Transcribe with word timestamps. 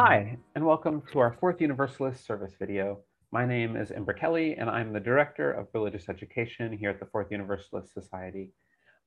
Hi, 0.00 0.38
and 0.54 0.64
welcome 0.64 1.02
to 1.10 1.18
our 1.18 1.36
fourth 1.40 1.60
Universalist 1.60 2.24
service 2.24 2.52
video. 2.56 3.00
My 3.32 3.44
name 3.44 3.74
is 3.74 3.90
Imber 3.90 4.12
Kelly, 4.12 4.54
and 4.54 4.70
I'm 4.70 4.92
the 4.92 5.00
Director 5.00 5.50
of 5.50 5.66
Religious 5.74 6.08
Education 6.08 6.72
here 6.72 6.90
at 6.90 7.00
the 7.00 7.06
Fourth 7.06 7.32
Universalist 7.32 7.92
Society. 7.94 8.52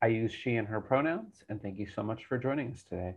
I 0.01 0.07
use 0.07 0.33
she 0.33 0.57
and 0.57 0.67
her 0.67 0.81
pronouns, 0.81 1.45
and 1.47 1.61
thank 1.61 1.79
you 1.79 1.87
so 1.87 2.03
much 2.03 2.25
for 2.25 2.37
joining 2.37 2.73
us 2.73 2.83
today. 2.83 3.15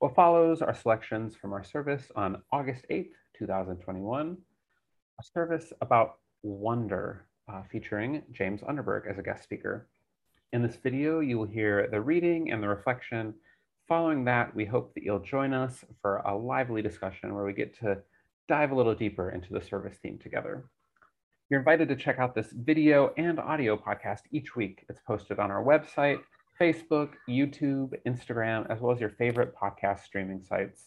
What 0.00 0.14
follows 0.14 0.60
are 0.60 0.74
selections 0.74 1.34
from 1.34 1.54
our 1.54 1.64
service 1.64 2.12
on 2.14 2.42
August 2.52 2.84
8th, 2.90 3.12
2021, 3.38 4.36
a 5.18 5.24
service 5.32 5.72
about 5.80 6.16
wonder 6.42 7.24
uh, 7.50 7.62
featuring 7.70 8.22
James 8.32 8.60
Underberg 8.60 9.10
as 9.10 9.16
a 9.16 9.22
guest 9.22 9.44
speaker. 9.44 9.88
In 10.52 10.60
this 10.60 10.76
video, 10.76 11.20
you 11.20 11.38
will 11.38 11.46
hear 11.46 11.88
the 11.90 12.02
reading 12.02 12.52
and 12.52 12.62
the 12.62 12.68
reflection 12.68 13.32
Following 13.88 14.24
that, 14.24 14.54
we 14.54 14.64
hope 14.64 14.94
that 14.94 15.02
you'll 15.02 15.18
join 15.18 15.52
us 15.52 15.84
for 16.00 16.18
a 16.18 16.36
lively 16.36 16.82
discussion 16.82 17.34
where 17.34 17.44
we 17.44 17.52
get 17.52 17.78
to 17.80 17.98
dive 18.48 18.70
a 18.70 18.74
little 18.74 18.94
deeper 18.94 19.30
into 19.30 19.52
the 19.52 19.60
service 19.60 19.96
theme 20.00 20.18
together. 20.18 20.64
You're 21.50 21.60
invited 21.60 21.88
to 21.88 21.96
check 21.96 22.18
out 22.18 22.34
this 22.34 22.52
video 22.52 23.12
and 23.16 23.40
audio 23.40 23.76
podcast 23.76 24.20
each 24.30 24.54
week. 24.54 24.86
It's 24.88 25.00
posted 25.06 25.38
on 25.40 25.50
our 25.50 25.64
website, 25.64 26.20
Facebook, 26.60 27.10
YouTube, 27.28 27.92
Instagram, 28.06 28.70
as 28.70 28.80
well 28.80 28.92
as 28.92 29.00
your 29.00 29.10
favorite 29.10 29.54
podcast 29.54 30.04
streaming 30.04 30.42
sites. 30.42 30.84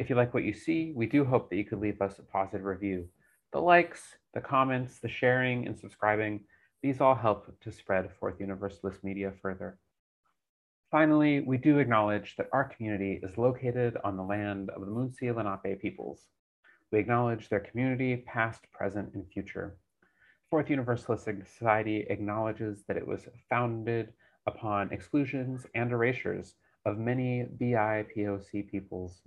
If 0.00 0.10
you 0.10 0.16
like 0.16 0.34
what 0.34 0.44
you 0.44 0.52
see, 0.52 0.92
we 0.94 1.06
do 1.06 1.24
hope 1.24 1.48
that 1.48 1.56
you 1.56 1.64
could 1.64 1.80
leave 1.80 2.02
us 2.02 2.18
a 2.18 2.22
positive 2.22 2.64
review. 2.64 3.08
The 3.52 3.60
likes, 3.60 4.16
the 4.34 4.40
comments, 4.40 4.98
the 4.98 5.08
sharing, 5.08 5.66
and 5.66 5.78
subscribing, 5.78 6.40
these 6.82 7.00
all 7.00 7.14
help 7.14 7.58
to 7.60 7.70
spread 7.70 8.10
Fourth 8.18 8.40
Universalist 8.40 9.04
media 9.04 9.32
further. 9.40 9.78
Finally, 10.90 11.38
we 11.40 11.56
do 11.56 11.78
acknowledge 11.78 12.34
that 12.34 12.48
our 12.52 12.64
community 12.64 13.20
is 13.22 13.38
located 13.38 13.96
on 14.02 14.16
the 14.16 14.22
land 14.24 14.70
of 14.70 14.80
the 14.80 14.86
Munsee 14.88 15.32
Lenape 15.32 15.80
peoples. 15.80 16.26
We 16.90 16.98
acknowledge 16.98 17.48
their 17.48 17.60
community, 17.60 18.24
past, 18.26 18.64
present, 18.72 19.14
and 19.14 19.24
future. 19.32 19.76
Fourth 20.50 20.68
Universalist 20.68 21.28
Society 21.46 22.06
acknowledges 22.10 22.82
that 22.88 22.96
it 22.96 23.06
was 23.06 23.28
founded 23.48 24.12
upon 24.48 24.92
exclusions 24.92 25.64
and 25.76 25.92
erasures 25.92 26.56
of 26.84 26.98
many 26.98 27.46
BIPOC 27.60 28.68
peoples, 28.68 29.22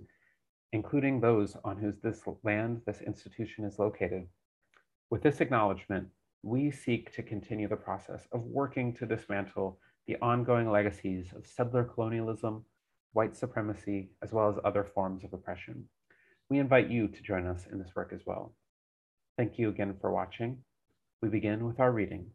including 0.74 1.18
those 1.18 1.56
on 1.64 1.78
whose 1.78 1.98
this 2.02 2.20
land 2.42 2.82
this 2.84 3.00
institution 3.00 3.64
is 3.64 3.78
located. 3.78 4.26
With 5.08 5.22
this 5.22 5.40
acknowledgement, 5.40 6.08
we 6.42 6.70
seek 6.70 7.14
to 7.14 7.22
continue 7.22 7.68
the 7.68 7.76
process 7.76 8.28
of 8.32 8.42
working 8.42 8.92
to 8.96 9.06
dismantle 9.06 9.78
the 10.06 10.16
ongoing 10.20 10.70
legacies 10.70 11.32
of 11.34 11.46
settler 11.46 11.84
colonialism, 11.84 12.64
white 13.12 13.36
supremacy, 13.36 14.10
as 14.22 14.32
well 14.32 14.48
as 14.50 14.56
other 14.64 14.84
forms 14.84 15.24
of 15.24 15.32
oppression. 15.32 15.84
We 16.50 16.58
invite 16.58 16.90
you 16.90 17.08
to 17.08 17.22
join 17.22 17.46
us 17.46 17.66
in 17.70 17.78
this 17.78 17.94
work 17.96 18.12
as 18.12 18.20
well. 18.26 18.54
Thank 19.36 19.58
you 19.58 19.68
again 19.68 19.94
for 20.00 20.12
watching. 20.12 20.58
We 21.22 21.28
begin 21.28 21.66
with 21.66 21.80
our 21.80 21.90
reading. 21.90 22.30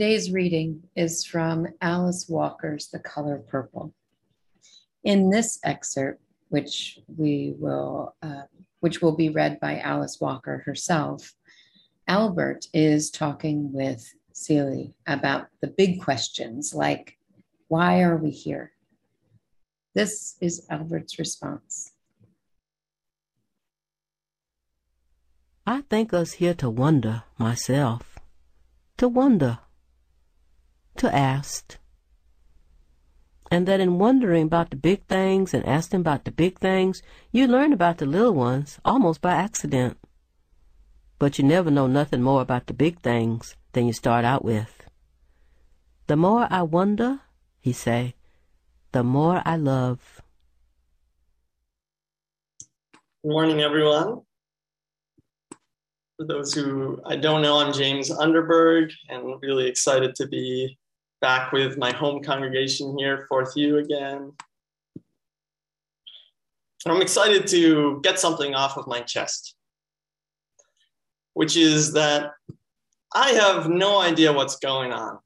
Today's 0.00 0.32
reading 0.32 0.82
is 0.96 1.26
from 1.26 1.66
Alice 1.82 2.24
Walker's 2.26 2.88
The 2.88 3.00
Color 3.00 3.44
Purple. 3.46 3.92
In 5.04 5.28
this 5.28 5.60
excerpt, 5.62 6.22
which 6.48 7.00
we 7.18 7.52
will, 7.58 8.14
uh, 8.22 8.44
which 8.78 9.02
will 9.02 9.14
be 9.14 9.28
read 9.28 9.60
by 9.60 9.78
Alice 9.80 10.16
Walker 10.18 10.62
herself, 10.64 11.34
Albert 12.08 12.66
is 12.72 13.10
talking 13.10 13.74
with 13.74 14.10
Celie 14.32 14.94
about 15.06 15.48
the 15.60 15.66
big 15.66 16.00
questions 16.00 16.72
like, 16.72 17.18
why 17.68 18.00
are 18.00 18.16
we 18.16 18.30
here? 18.30 18.72
This 19.94 20.36
is 20.40 20.66
Albert's 20.70 21.18
response. 21.18 21.92
I 25.66 25.82
think 25.90 26.14
us 26.14 26.32
here 26.32 26.54
to 26.54 26.70
wonder 26.70 27.24
myself, 27.36 28.18
to 28.96 29.06
wonder 29.06 29.58
to 30.96 31.14
ask. 31.14 31.78
And 33.50 33.66
that 33.66 33.80
in 33.80 33.98
wondering 33.98 34.44
about 34.44 34.70
the 34.70 34.76
big 34.76 35.04
things 35.06 35.52
and 35.52 35.66
asking 35.66 36.00
about 36.00 36.24
the 36.24 36.30
big 36.30 36.58
things, 36.58 37.02
you 37.32 37.46
learn 37.46 37.72
about 37.72 37.98
the 37.98 38.06
little 38.06 38.34
ones 38.34 38.78
almost 38.84 39.20
by 39.20 39.32
accident. 39.32 39.98
But 41.18 41.38
you 41.38 41.44
never 41.44 41.70
know 41.70 41.86
nothing 41.86 42.22
more 42.22 42.42
about 42.42 42.66
the 42.66 42.74
big 42.74 43.00
things 43.00 43.56
than 43.72 43.86
you 43.86 43.92
start 43.92 44.24
out 44.24 44.44
with. 44.44 44.88
The 46.06 46.16
more 46.16 46.46
I 46.50 46.62
wonder, 46.62 47.20
he 47.60 47.72
say, 47.72 48.14
the 48.92 49.02
more 49.02 49.42
I 49.44 49.56
love. 49.56 50.22
Good 53.22 53.32
morning, 53.32 53.60
everyone. 53.60 54.22
For 56.20 56.26
those 56.26 56.52
who 56.52 57.00
I 57.06 57.16
don't 57.16 57.40
know, 57.40 57.60
I'm 57.60 57.72
James 57.72 58.10
Underberg 58.10 58.92
and 59.08 59.40
really 59.40 59.66
excited 59.66 60.14
to 60.16 60.28
be 60.28 60.78
back 61.22 61.50
with 61.50 61.78
my 61.78 61.92
home 61.92 62.22
congregation 62.22 62.94
here, 62.98 63.24
Fourth 63.26 63.56
U 63.56 63.78
again. 63.78 64.30
And 66.84 66.94
I'm 66.94 67.00
excited 67.00 67.46
to 67.46 68.02
get 68.02 68.20
something 68.20 68.54
off 68.54 68.76
of 68.76 68.86
my 68.86 69.00
chest, 69.00 69.54
which 71.32 71.56
is 71.56 71.94
that 71.94 72.32
I 73.14 73.30
have 73.30 73.70
no 73.70 74.02
idea 74.02 74.30
what's 74.30 74.56
going 74.56 74.92
on. 74.92 75.20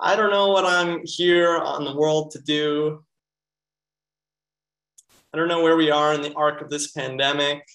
I 0.00 0.16
don't 0.16 0.30
know 0.30 0.48
what 0.48 0.64
I'm 0.64 1.02
here 1.04 1.58
on 1.58 1.84
the 1.84 1.94
world 1.94 2.30
to 2.30 2.38
do. 2.40 3.04
I 5.34 5.36
don't 5.36 5.48
know 5.48 5.64
where 5.64 5.76
we 5.76 5.90
are 5.90 6.14
in 6.14 6.22
the 6.22 6.32
arc 6.34 6.60
of 6.60 6.70
this 6.70 6.92
pandemic. 6.92 7.66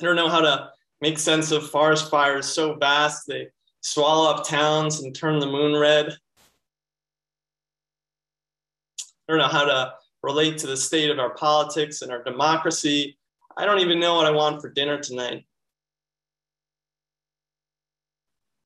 I 0.00 0.04
don't 0.04 0.16
know 0.16 0.28
how 0.28 0.40
to 0.40 0.70
make 1.00 1.16
sense 1.16 1.52
of 1.52 1.70
forest 1.70 2.10
fires 2.10 2.46
so 2.46 2.74
vast 2.74 3.28
they 3.28 3.50
swallow 3.80 4.32
up 4.32 4.44
towns 4.44 5.00
and 5.00 5.14
turn 5.14 5.38
the 5.38 5.46
moon 5.46 5.78
red. 5.78 6.08
I 8.98 9.32
don't 9.32 9.38
know 9.38 9.46
how 9.46 9.64
to 9.64 9.92
relate 10.24 10.58
to 10.58 10.66
the 10.66 10.76
state 10.76 11.08
of 11.08 11.20
our 11.20 11.34
politics 11.34 12.02
and 12.02 12.10
our 12.10 12.24
democracy. 12.24 13.16
I 13.56 13.64
don't 13.64 13.78
even 13.78 14.00
know 14.00 14.16
what 14.16 14.26
I 14.26 14.32
want 14.32 14.60
for 14.60 14.70
dinner 14.70 14.98
tonight. 14.98 15.44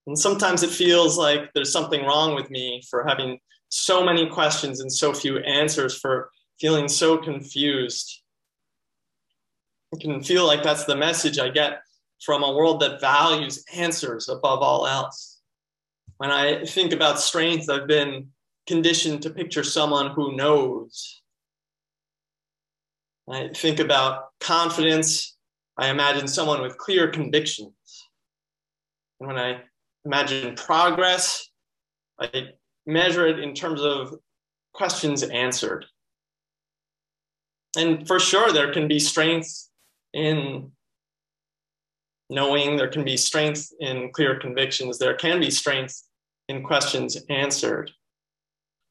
And 0.06 0.18
sometimes 0.18 0.62
it 0.62 0.70
feels 0.70 1.18
like 1.18 1.52
there's 1.52 1.70
something 1.70 2.02
wrong 2.02 2.34
with 2.34 2.50
me 2.50 2.82
for 2.88 3.04
having 3.06 3.40
so 3.68 4.02
many 4.02 4.26
questions 4.26 4.80
and 4.80 4.90
so 4.90 5.12
few 5.12 5.36
answers, 5.40 5.98
for 5.98 6.30
feeling 6.60 6.88
so 6.88 7.18
confused. 7.18 8.22
I 9.94 9.98
can 10.00 10.22
feel 10.22 10.46
like 10.46 10.62
that's 10.62 10.84
the 10.84 10.96
message 10.96 11.38
I 11.38 11.50
get 11.50 11.82
from 12.24 12.42
a 12.42 12.52
world 12.52 12.80
that 12.80 13.00
values 13.00 13.64
answers 13.74 14.28
above 14.28 14.60
all 14.60 14.86
else. 14.86 15.40
When 16.16 16.30
I 16.30 16.64
think 16.64 16.92
about 16.92 17.20
strength, 17.20 17.68
I've 17.68 17.86
been 17.86 18.28
conditioned 18.66 19.22
to 19.22 19.30
picture 19.30 19.64
someone 19.64 20.10
who 20.10 20.36
knows. 20.36 21.20
I 23.30 23.50
think 23.54 23.80
about 23.80 24.28
confidence, 24.40 25.36
I 25.76 25.88
imagine 25.88 26.28
someone 26.28 26.62
with 26.62 26.78
clear 26.78 27.08
convictions. 27.08 27.72
And 29.18 29.28
when 29.28 29.38
I 29.38 29.62
imagine 30.04 30.54
progress, 30.54 31.48
I 32.20 32.48
measure 32.86 33.26
it 33.26 33.40
in 33.40 33.54
terms 33.54 33.80
of 33.80 34.14
questions 34.72 35.22
answered. 35.22 35.86
And 37.76 38.06
for 38.06 38.20
sure, 38.20 38.52
there 38.52 38.72
can 38.72 38.88
be 38.88 38.98
strength 38.98 39.68
in 40.12 40.70
knowing 42.30 42.76
there 42.76 42.88
can 42.88 43.04
be 43.04 43.16
strength 43.16 43.72
in 43.80 44.10
clear 44.12 44.38
convictions, 44.38 44.98
there 44.98 45.14
can 45.14 45.40
be 45.40 45.50
strength 45.50 46.02
in 46.48 46.62
questions 46.62 47.16
answered. 47.28 47.90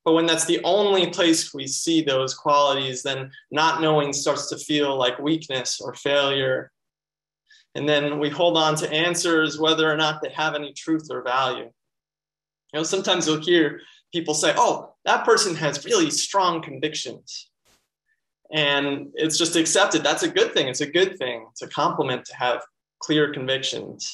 But 0.05 0.13
when 0.13 0.25
that's 0.25 0.45
the 0.45 0.61
only 0.63 1.09
place 1.09 1.53
we 1.53 1.65
see 1.65 2.01
those 2.01 2.33
qualities, 2.33 3.03
then 3.03 3.31
not 3.51 3.81
knowing 3.81 4.11
starts 4.11 4.49
to 4.49 4.57
feel 4.57 4.97
like 4.97 5.17
weakness 5.19 5.79
or 5.79 5.93
failure. 5.93 6.71
And 7.75 7.87
then 7.87 8.19
we 8.19 8.29
hold 8.29 8.57
on 8.57 8.75
to 8.75 8.91
answers 8.91 9.59
whether 9.59 9.89
or 9.89 9.95
not 9.95 10.21
they 10.21 10.29
have 10.29 10.55
any 10.55 10.73
truth 10.73 11.07
or 11.09 11.23
value. 11.23 11.71
You 12.73 12.79
know, 12.79 12.83
sometimes 12.83 13.27
you'll 13.27 13.41
hear 13.41 13.79
people 14.11 14.33
say, 14.33 14.53
oh, 14.57 14.93
that 15.05 15.25
person 15.25 15.55
has 15.55 15.85
really 15.85 16.11
strong 16.11 16.61
convictions. 16.61 17.49
And 18.51 19.07
it's 19.15 19.37
just 19.37 19.55
accepted. 19.55 20.03
That's 20.03 20.23
a 20.23 20.27
good 20.29 20.53
thing. 20.53 20.67
It's 20.67 20.81
a 20.81 20.89
good 20.89 21.17
thing. 21.17 21.45
It's 21.51 21.61
a 21.61 21.67
compliment 21.67 22.25
to 22.25 22.35
have 22.35 22.61
clear 22.99 23.33
convictions. 23.33 24.11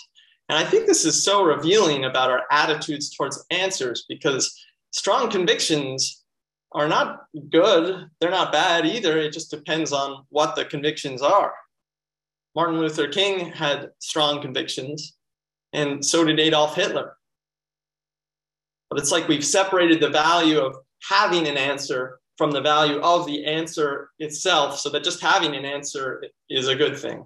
And 0.48 0.58
I 0.58 0.64
think 0.64 0.88
this 0.88 1.06
is 1.06 1.24
so 1.24 1.44
revealing 1.44 2.06
about 2.06 2.32
our 2.32 2.44
attitudes 2.52 3.16
towards 3.16 3.44
answers 3.52 4.06
because 4.10 4.58
strong 4.92 5.30
convictions 5.30 6.24
are 6.72 6.88
not 6.88 7.24
good. 7.50 8.08
They're 8.20 8.32
not 8.32 8.52
bad 8.52 8.86
either. 8.86 9.18
It 9.18 9.34
just 9.34 9.52
depends 9.52 9.92
on 9.92 10.26
what 10.30 10.56
the 10.56 10.66
convictions 10.66 11.22
are. 11.22 11.54
Martin 12.56 12.80
Luther 12.80 13.08
King 13.08 13.52
had 13.52 13.92
strong 14.00 14.42
convictions, 14.42 15.16
and 15.74 16.04
so 16.04 16.24
did 16.24 16.40
Adolf 16.40 16.76
Hitler. 16.76 17.16
But 18.90 19.00
it's 19.00 19.12
like 19.12 19.28
we've 19.28 19.46
separated 19.46 20.00
the 20.02 20.10
value 20.10 20.60
of 20.60 20.76
having 21.08 21.48
an 21.48 21.58
answer 21.58 22.19
from 22.40 22.52
the 22.52 22.62
value 22.62 23.02
of 23.02 23.26
the 23.26 23.46
answer 23.46 24.12
itself, 24.18 24.80
so 24.80 24.90
that 24.90 25.04
just 25.04 25.20
having 25.20 25.58
an 25.58 25.66
answer 25.66 26.24
is 26.50 26.70
a 26.70 26.76
good 26.76 26.98
thing. 26.98 27.26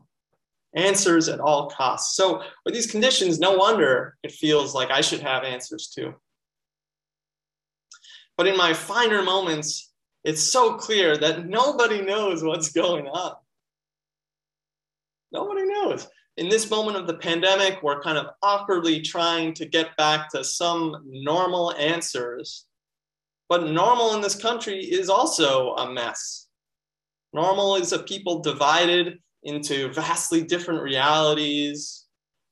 Answers 0.73 1.29
at 1.29 1.39
all 1.39 1.69
costs. 1.69 2.15
So, 2.15 2.41
with 2.65 2.73
these 2.73 2.89
conditions, 2.89 3.37
no 3.37 3.51
wonder 3.51 4.17
it 4.23 4.31
feels 4.31 4.73
like 4.73 4.89
I 4.89 5.01
should 5.01 5.19
have 5.19 5.43
answers 5.43 5.89
too. 5.89 6.15
But 8.37 8.47
in 8.47 8.57
my 8.57 8.73
finer 8.73 9.21
moments, 9.21 9.93
it's 10.23 10.41
so 10.41 10.77
clear 10.77 11.15
that 11.15 11.47
nobody 11.47 12.01
knows 12.01 12.43
what's 12.43 12.71
going 12.71 13.05
on. 13.07 13.35
Nobody 15.31 15.65
knows. 15.65 16.07
In 16.37 16.49
this 16.49 16.71
moment 16.71 16.97
of 16.97 17.05
the 17.05 17.19
pandemic, 17.19 17.83
we're 17.83 18.01
kind 18.01 18.17
of 18.17 18.31
awkwardly 18.41 19.01
trying 19.01 19.53
to 19.53 19.65
get 19.67 19.95
back 19.95 20.31
to 20.31 20.43
some 20.43 21.03
normal 21.05 21.71
answers. 21.73 22.65
But 23.53 23.69
normal 23.69 24.15
in 24.15 24.21
this 24.21 24.33
country 24.33 24.79
is 24.79 25.11
also 25.11 25.75
a 25.75 25.93
mess. 25.93 26.47
Normal 27.33 27.75
is 27.75 27.93
a 27.93 27.99
people 27.99 28.39
divided 28.39 29.19
into 29.43 29.93
vastly 29.93 30.41
different 30.41 30.81
realities. 30.81 32.05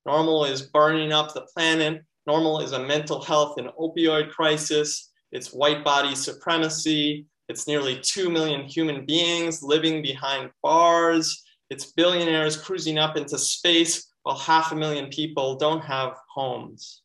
Normal 0.06 0.46
is 0.46 0.62
burning 0.62 1.12
up 1.12 1.34
the 1.34 1.48
planet. 1.56 2.04
Normal 2.28 2.60
is 2.60 2.74
a 2.74 2.86
mental 2.86 3.20
health 3.20 3.58
and 3.58 3.70
opioid 3.80 4.30
crisis. 4.30 5.10
It's 5.32 5.52
white 5.52 5.84
body 5.84 6.14
supremacy. 6.14 7.26
It's 7.50 7.66
nearly 7.66 8.00
2 8.00 8.30
million 8.30 8.66
human 8.66 9.04
beings 9.04 9.64
living 9.64 10.04
behind 10.04 10.52
bars. 10.62 11.44
It's 11.72 11.94
billionaires 11.94 12.58
cruising 12.58 13.00
up 13.00 13.18
into 13.18 13.40
space 13.40 14.14
while 14.22 14.38
half 14.38 14.72
a 14.72 14.76
million 14.76 15.10
people 15.10 15.56
don't 15.56 15.82
have 15.82 16.16
homes 16.32 17.02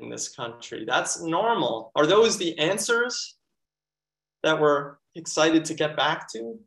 in 0.00 0.10
this 0.10 0.28
country. 0.28 0.84
That's 0.86 1.20
normal. 1.22 1.92
Are 1.94 2.06
those 2.06 2.38
the 2.38 2.58
answers 2.58 3.36
that 4.42 4.60
we're 4.60 4.96
excited 5.14 5.64
to 5.66 5.74
get 5.74 5.96
back 5.96 6.30
to? 6.32 6.58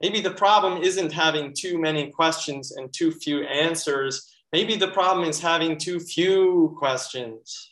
Maybe 0.00 0.20
the 0.20 0.30
problem 0.30 0.82
isn't 0.82 1.12
having 1.12 1.52
too 1.52 1.80
many 1.80 2.10
questions 2.10 2.72
and 2.72 2.92
too 2.92 3.10
few 3.10 3.42
answers. 3.42 4.32
Maybe 4.52 4.76
the 4.76 4.88
problem 4.88 5.28
is 5.28 5.40
having 5.40 5.76
too 5.76 5.98
few 5.98 6.76
questions 6.78 7.70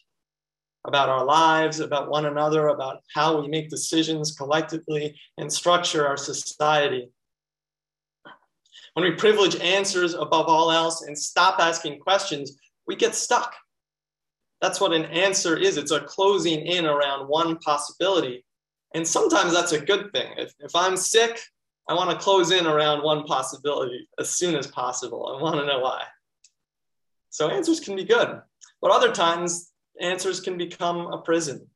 about 0.84 1.08
our 1.08 1.24
lives, 1.24 1.80
about 1.80 2.10
one 2.10 2.26
another, 2.26 2.68
about 2.68 3.02
how 3.14 3.40
we 3.40 3.48
make 3.48 3.68
decisions 3.70 4.34
collectively 4.36 5.16
and 5.38 5.52
structure 5.52 6.06
our 6.06 6.16
society. 6.16 7.10
When 8.96 9.04
we 9.04 9.12
privilege 9.12 9.56
answers 9.56 10.14
above 10.14 10.46
all 10.46 10.72
else 10.72 11.02
and 11.02 11.18
stop 11.18 11.58
asking 11.60 12.00
questions, 12.00 12.56
we 12.86 12.96
get 12.96 13.14
stuck. 13.14 13.54
That's 14.62 14.80
what 14.80 14.94
an 14.94 15.04
answer 15.04 15.54
is 15.54 15.76
it's 15.76 15.90
a 15.90 16.00
closing 16.00 16.64
in 16.64 16.86
around 16.86 17.28
one 17.28 17.58
possibility. 17.58 18.42
And 18.94 19.06
sometimes 19.06 19.52
that's 19.52 19.72
a 19.72 19.84
good 19.84 20.14
thing. 20.14 20.32
If, 20.38 20.54
if 20.60 20.74
I'm 20.74 20.96
sick, 20.96 21.38
I 21.86 21.92
want 21.92 22.08
to 22.08 22.16
close 22.16 22.52
in 22.52 22.66
around 22.66 23.02
one 23.02 23.24
possibility 23.24 24.08
as 24.18 24.30
soon 24.30 24.54
as 24.54 24.66
possible. 24.66 25.36
I 25.38 25.42
want 25.42 25.56
to 25.56 25.66
know 25.66 25.80
why. 25.80 26.04
So 27.28 27.50
answers 27.50 27.80
can 27.80 27.96
be 27.96 28.04
good. 28.04 28.40
But 28.80 28.92
other 28.92 29.12
times, 29.12 29.72
answers 30.00 30.40
can 30.40 30.56
become 30.56 31.12
a 31.12 31.18
prison. 31.18 31.66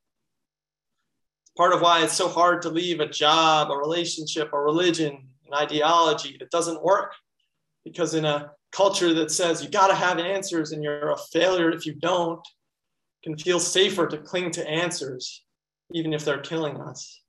Part 1.54 1.74
of 1.74 1.82
why 1.82 2.02
it's 2.02 2.16
so 2.16 2.28
hard 2.28 2.62
to 2.62 2.70
leave 2.70 3.00
a 3.00 3.06
job, 3.06 3.70
a 3.70 3.76
relationship, 3.76 4.54
a 4.54 4.58
religion, 4.58 5.29
an 5.50 5.58
ideology, 5.58 6.36
it 6.40 6.50
doesn't 6.50 6.82
work. 6.82 7.14
Because 7.84 8.14
in 8.14 8.24
a 8.24 8.52
culture 8.72 9.14
that 9.14 9.30
says 9.30 9.62
you 9.62 9.70
got 9.70 9.88
to 9.88 9.94
have 9.94 10.18
answers 10.18 10.72
and 10.72 10.82
you're 10.82 11.10
a 11.10 11.16
failure 11.32 11.70
if 11.70 11.86
you 11.86 11.94
don't, 11.94 12.46
can 13.24 13.36
feel 13.36 13.60
safer 13.60 14.06
to 14.06 14.18
cling 14.18 14.50
to 14.52 14.68
answers, 14.68 15.44
even 15.92 16.12
if 16.12 16.24
they're 16.24 16.40
killing 16.40 16.80
us. 16.80 17.20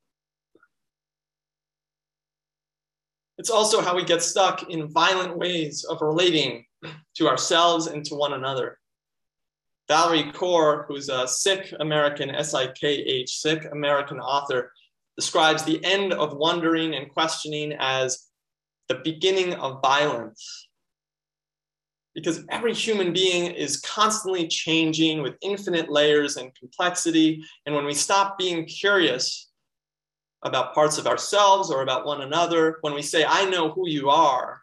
It's 3.37 3.49
also 3.49 3.81
how 3.81 3.95
we 3.95 4.03
get 4.03 4.21
stuck 4.21 4.69
in 4.69 4.91
violent 4.91 5.37
ways 5.37 5.83
of 5.83 6.01
relating 6.01 6.65
to 7.15 7.27
ourselves 7.27 7.87
and 7.87 8.05
to 8.05 8.15
one 8.15 8.33
another. 8.33 8.77
Valerie 9.87 10.31
Kaur, 10.31 10.85
who's 10.87 11.09
a 11.09 11.27
Sikh 11.27 11.73
American, 11.79 12.29
S 12.29 12.53
I 12.53 12.67
K 12.67 12.87
H, 12.87 13.39
Sikh 13.39 13.65
American 13.71 14.19
author, 14.19 14.71
describes 15.17 15.63
the 15.63 15.83
end 15.83 16.13
of 16.13 16.35
wondering 16.35 16.95
and 16.95 17.11
questioning 17.11 17.73
as 17.79 18.27
the 18.87 18.95
beginning 19.03 19.53
of 19.53 19.81
violence. 19.81 20.67
Because 22.13 22.43
every 22.49 22.73
human 22.73 23.13
being 23.13 23.51
is 23.51 23.79
constantly 23.79 24.47
changing 24.47 25.21
with 25.21 25.37
infinite 25.41 25.89
layers 25.89 26.35
and 26.35 26.53
complexity. 26.55 27.41
And 27.65 27.73
when 27.73 27.85
we 27.85 27.93
stop 27.93 28.37
being 28.37 28.65
curious 28.65 29.49
about 30.43 30.73
parts 30.73 30.97
of 30.97 31.07
ourselves 31.07 31.71
or 31.71 31.83
about 31.83 32.05
one 32.05 32.21
another, 32.21 32.79
when 32.81 32.93
we 32.93 33.01
say, 33.01 33.23
I 33.25 33.45
know 33.45 33.71
who 33.71 33.87
you 33.87 34.09
are, 34.09 34.61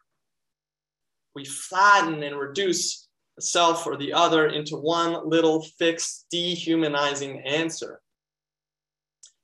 we 1.34 1.44
flatten 1.44 2.22
and 2.22 2.36
reduce 2.36 3.08
the 3.36 3.42
self 3.42 3.86
or 3.86 3.96
the 3.96 4.12
other 4.12 4.48
into 4.48 4.76
one 4.76 5.26
little 5.28 5.62
fixed, 5.78 6.26
dehumanizing 6.30 7.40
answer. 7.46 8.00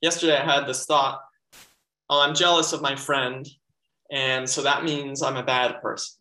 Yesterday, 0.05 0.37
I 0.37 0.45
had 0.45 0.67
this 0.67 0.85
thought 0.85 1.23
oh, 2.11 2.21
I'm 2.21 2.35
jealous 2.35 2.75
of 2.75 2.83
my 2.83 2.95
friend, 2.95 3.49
and 4.13 4.47
so 4.47 4.61
that 4.61 4.85
means 4.85 5.23
I'm 5.23 5.39
a 5.39 5.43
bad 5.43 5.81
person. 5.81 6.21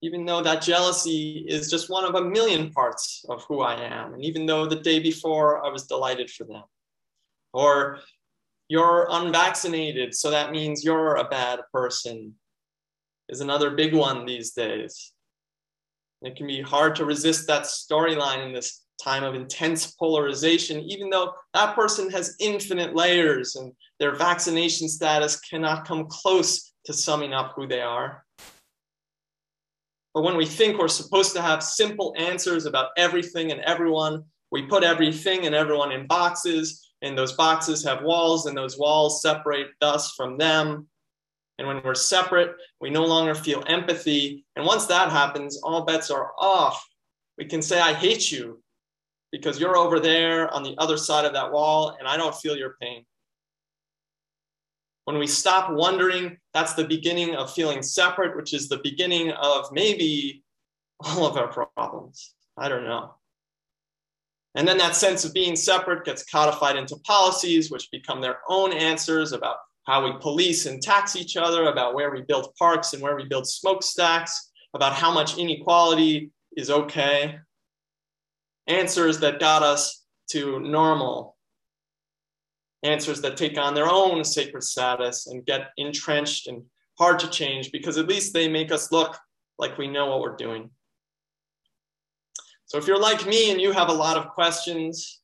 Even 0.00 0.24
though 0.24 0.42
that 0.42 0.62
jealousy 0.62 1.44
is 1.46 1.68
just 1.68 1.90
one 1.90 2.06
of 2.06 2.14
a 2.14 2.24
million 2.24 2.70
parts 2.70 3.26
of 3.28 3.44
who 3.44 3.60
I 3.60 3.74
am, 3.74 4.14
and 4.14 4.24
even 4.24 4.46
though 4.46 4.64
the 4.64 4.80
day 4.80 4.98
before 4.98 5.62
I 5.62 5.68
was 5.68 5.86
delighted 5.86 6.30
for 6.30 6.44
them. 6.44 6.62
Or 7.52 7.98
you're 8.68 9.06
unvaccinated, 9.10 10.14
so 10.14 10.30
that 10.30 10.52
means 10.52 10.86
you're 10.86 11.16
a 11.16 11.28
bad 11.28 11.60
person 11.70 12.32
is 13.28 13.42
another 13.42 13.72
big 13.72 13.92
one 13.92 14.24
these 14.24 14.52
days. 14.52 15.12
It 16.22 16.34
can 16.34 16.46
be 16.46 16.62
hard 16.62 16.96
to 16.96 17.04
resist 17.04 17.46
that 17.48 17.64
storyline 17.64 18.46
in 18.46 18.54
this 18.54 18.85
time 19.02 19.24
of 19.24 19.34
intense 19.34 19.92
polarization, 19.92 20.80
even 20.80 21.10
though 21.10 21.32
that 21.54 21.74
person 21.74 22.10
has 22.10 22.36
infinite 22.40 22.94
layers 22.94 23.56
and 23.56 23.72
their 23.98 24.14
vaccination 24.14 24.88
status 24.88 25.40
cannot 25.40 25.86
come 25.86 26.06
close 26.08 26.72
to 26.84 26.92
summing 26.92 27.34
up 27.34 27.52
who 27.54 27.66
they 27.66 27.80
are. 27.80 28.24
But 30.14 30.22
when 30.22 30.36
we 30.36 30.46
think 30.46 30.78
we're 30.78 30.88
supposed 30.88 31.34
to 31.34 31.42
have 31.42 31.62
simple 31.62 32.14
answers 32.16 32.64
about 32.64 32.90
everything 32.96 33.52
and 33.52 33.60
everyone, 33.60 34.24
we 34.50 34.62
put 34.62 34.82
everything 34.82 35.44
and 35.44 35.54
everyone 35.54 35.92
in 35.92 36.06
boxes, 36.06 36.90
and 37.02 37.18
those 37.18 37.32
boxes 37.32 37.84
have 37.84 38.02
walls, 38.02 38.46
and 38.46 38.56
those 38.56 38.78
walls 38.78 39.20
separate 39.20 39.68
us 39.82 40.12
from 40.12 40.38
them. 40.38 40.86
And 41.58 41.68
when 41.68 41.82
we're 41.84 41.94
separate, 41.94 42.54
we 42.80 42.90
no 42.90 43.04
longer 43.04 43.34
feel 43.34 43.62
empathy. 43.66 44.46
And 44.56 44.64
once 44.64 44.86
that 44.86 45.10
happens, 45.10 45.58
all 45.62 45.84
bets 45.84 46.10
are 46.10 46.32
off. 46.38 46.82
We 47.36 47.44
can 47.44 47.60
say, 47.60 47.80
I 47.80 47.92
hate 47.92 48.30
you 48.30 48.62
because 49.36 49.60
you're 49.60 49.76
over 49.76 50.00
there 50.00 50.52
on 50.54 50.62
the 50.62 50.74
other 50.78 50.96
side 50.96 51.26
of 51.26 51.34
that 51.34 51.52
wall 51.52 51.94
and 51.98 52.08
I 52.08 52.16
don't 52.16 52.34
feel 52.34 52.56
your 52.56 52.76
pain. 52.80 53.04
When 55.04 55.18
we 55.18 55.26
stop 55.26 55.70
wondering, 55.70 56.38
that's 56.54 56.72
the 56.72 56.86
beginning 56.86 57.34
of 57.34 57.52
feeling 57.52 57.82
separate, 57.82 58.34
which 58.34 58.54
is 58.54 58.68
the 58.68 58.80
beginning 58.82 59.32
of 59.32 59.70
maybe 59.72 60.42
all 61.04 61.26
of 61.26 61.36
our 61.36 61.48
problems. 61.48 62.32
I 62.56 62.70
don't 62.70 62.84
know. 62.84 63.14
And 64.54 64.66
then 64.66 64.78
that 64.78 64.96
sense 64.96 65.26
of 65.26 65.34
being 65.34 65.54
separate 65.54 66.06
gets 66.06 66.24
codified 66.24 66.76
into 66.76 66.96
policies, 67.04 67.70
which 67.70 67.90
become 67.90 68.22
their 68.22 68.38
own 68.48 68.72
answers 68.72 69.32
about 69.32 69.56
how 69.84 70.02
we 70.02 70.18
police 70.18 70.64
and 70.64 70.80
tax 70.80 71.14
each 71.14 71.36
other, 71.36 71.66
about 71.66 71.94
where 71.94 72.10
we 72.10 72.22
build 72.22 72.54
parks 72.58 72.94
and 72.94 73.02
where 73.02 73.16
we 73.16 73.26
build 73.26 73.46
smokestacks, 73.46 74.50
about 74.72 74.94
how 74.94 75.12
much 75.12 75.36
inequality 75.36 76.30
is 76.56 76.70
okay. 76.70 77.38
Answers 78.66 79.20
that 79.20 79.40
got 79.40 79.62
us 79.62 80.04
to 80.30 80.60
normal. 80.60 81.36
Answers 82.82 83.20
that 83.22 83.36
take 83.36 83.58
on 83.58 83.74
their 83.74 83.88
own 83.88 84.24
sacred 84.24 84.62
status 84.62 85.26
and 85.26 85.46
get 85.46 85.70
entrenched 85.76 86.46
and 86.46 86.62
hard 86.98 87.18
to 87.20 87.28
change 87.28 87.72
because 87.72 87.98
at 87.98 88.08
least 88.08 88.32
they 88.32 88.48
make 88.48 88.72
us 88.72 88.92
look 88.92 89.16
like 89.58 89.78
we 89.78 89.88
know 89.88 90.06
what 90.06 90.20
we're 90.20 90.36
doing. 90.36 90.70
So 92.66 92.78
if 92.78 92.86
you're 92.86 93.00
like 93.00 93.26
me 93.26 93.52
and 93.52 93.60
you 93.60 93.72
have 93.72 93.88
a 93.88 93.92
lot 93.92 94.16
of 94.16 94.30
questions, 94.30 95.20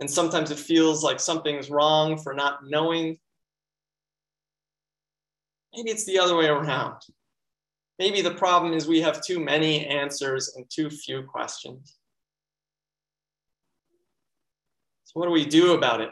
and 0.00 0.10
sometimes 0.10 0.50
it 0.50 0.58
feels 0.58 1.04
like 1.04 1.20
something's 1.20 1.70
wrong 1.70 2.18
for 2.18 2.34
not 2.34 2.66
knowing, 2.66 3.18
maybe 5.74 5.90
it's 5.90 6.04
the 6.04 6.18
other 6.18 6.36
way 6.36 6.46
around. 6.46 7.00
Maybe 7.98 8.22
the 8.22 8.34
problem 8.34 8.72
is 8.72 8.88
we 8.88 9.00
have 9.02 9.22
too 9.22 9.38
many 9.38 9.86
answers 9.86 10.54
and 10.56 10.68
too 10.68 10.90
few 10.90 11.22
questions. 11.22 11.96
What 15.14 15.26
do 15.26 15.32
we 15.32 15.46
do 15.46 15.74
about 15.74 16.00
it? 16.00 16.10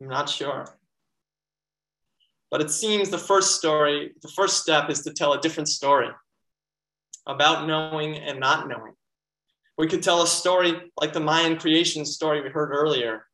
I'm 0.00 0.08
not 0.08 0.28
sure. 0.28 0.66
But 2.50 2.62
it 2.62 2.70
seems 2.70 3.10
the 3.10 3.18
first 3.18 3.56
story, 3.56 4.12
the 4.22 4.28
first 4.28 4.60
step 4.60 4.90
is 4.90 5.02
to 5.02 5.12
tell 5.12 5.34
a 5.34 5.40
different 5.40 5.68
story 5.68 6.08
about 7.26 7.66
knowing 7.66 8.16
and 8.16 8.40
not 8.40 8.66
knowing. 8.66 8.94
We 9.78 9.86
could 9.86 10.02
tell 10.02 10.22
a 10.22 10.26
story 10.26 10.90
like 11.00 11.12
the 11.12 11.20
Mayan 11.20 11.58
creation 11.58 12.04
story 12.04 12.40
we 12.40 12.48
heard 12.48 12.70
earlier, 12.72 13.26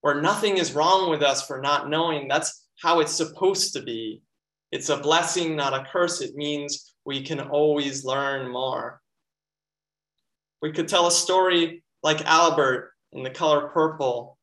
where 0.00 0.20
nothing 0.20 0.58
is 0.58 0.74
wrong 0.74 1.08
with 1.08 1.22
us 1.22 1.46
for 1.46 1.60
not 1.60 1.88
knowing. 1.88 2.28
That's 2.28 2.68
how 2.82 3.00
it's 3.00 3.14
supposed 3.14 3.72
to 3.74 3.82
be. 3.82 4.22
It's 4.70 4.90
a 4.90 4.96
blessing, 4.96 5.56
not 5.56 5.72
a 5.72 5.86
curse. 5.90 6.20
It 6.20 6.34
means 6.34 6.94
we 7.04 7.22
can 7.22 7.40
always 7.40 8.04
learn 8.04 8.50
more. 8.50 9.00
We 10.60 10.72
could 10.72 10.88
tell 10.88 11.06
a 11.06 11.12
story 11.12 11.82
like 12.02 12.24
Albert 12.24 12.92
in 13.12 13.22
the 13.22 13.30
color 13.30 13.68
purple 13.68 14.38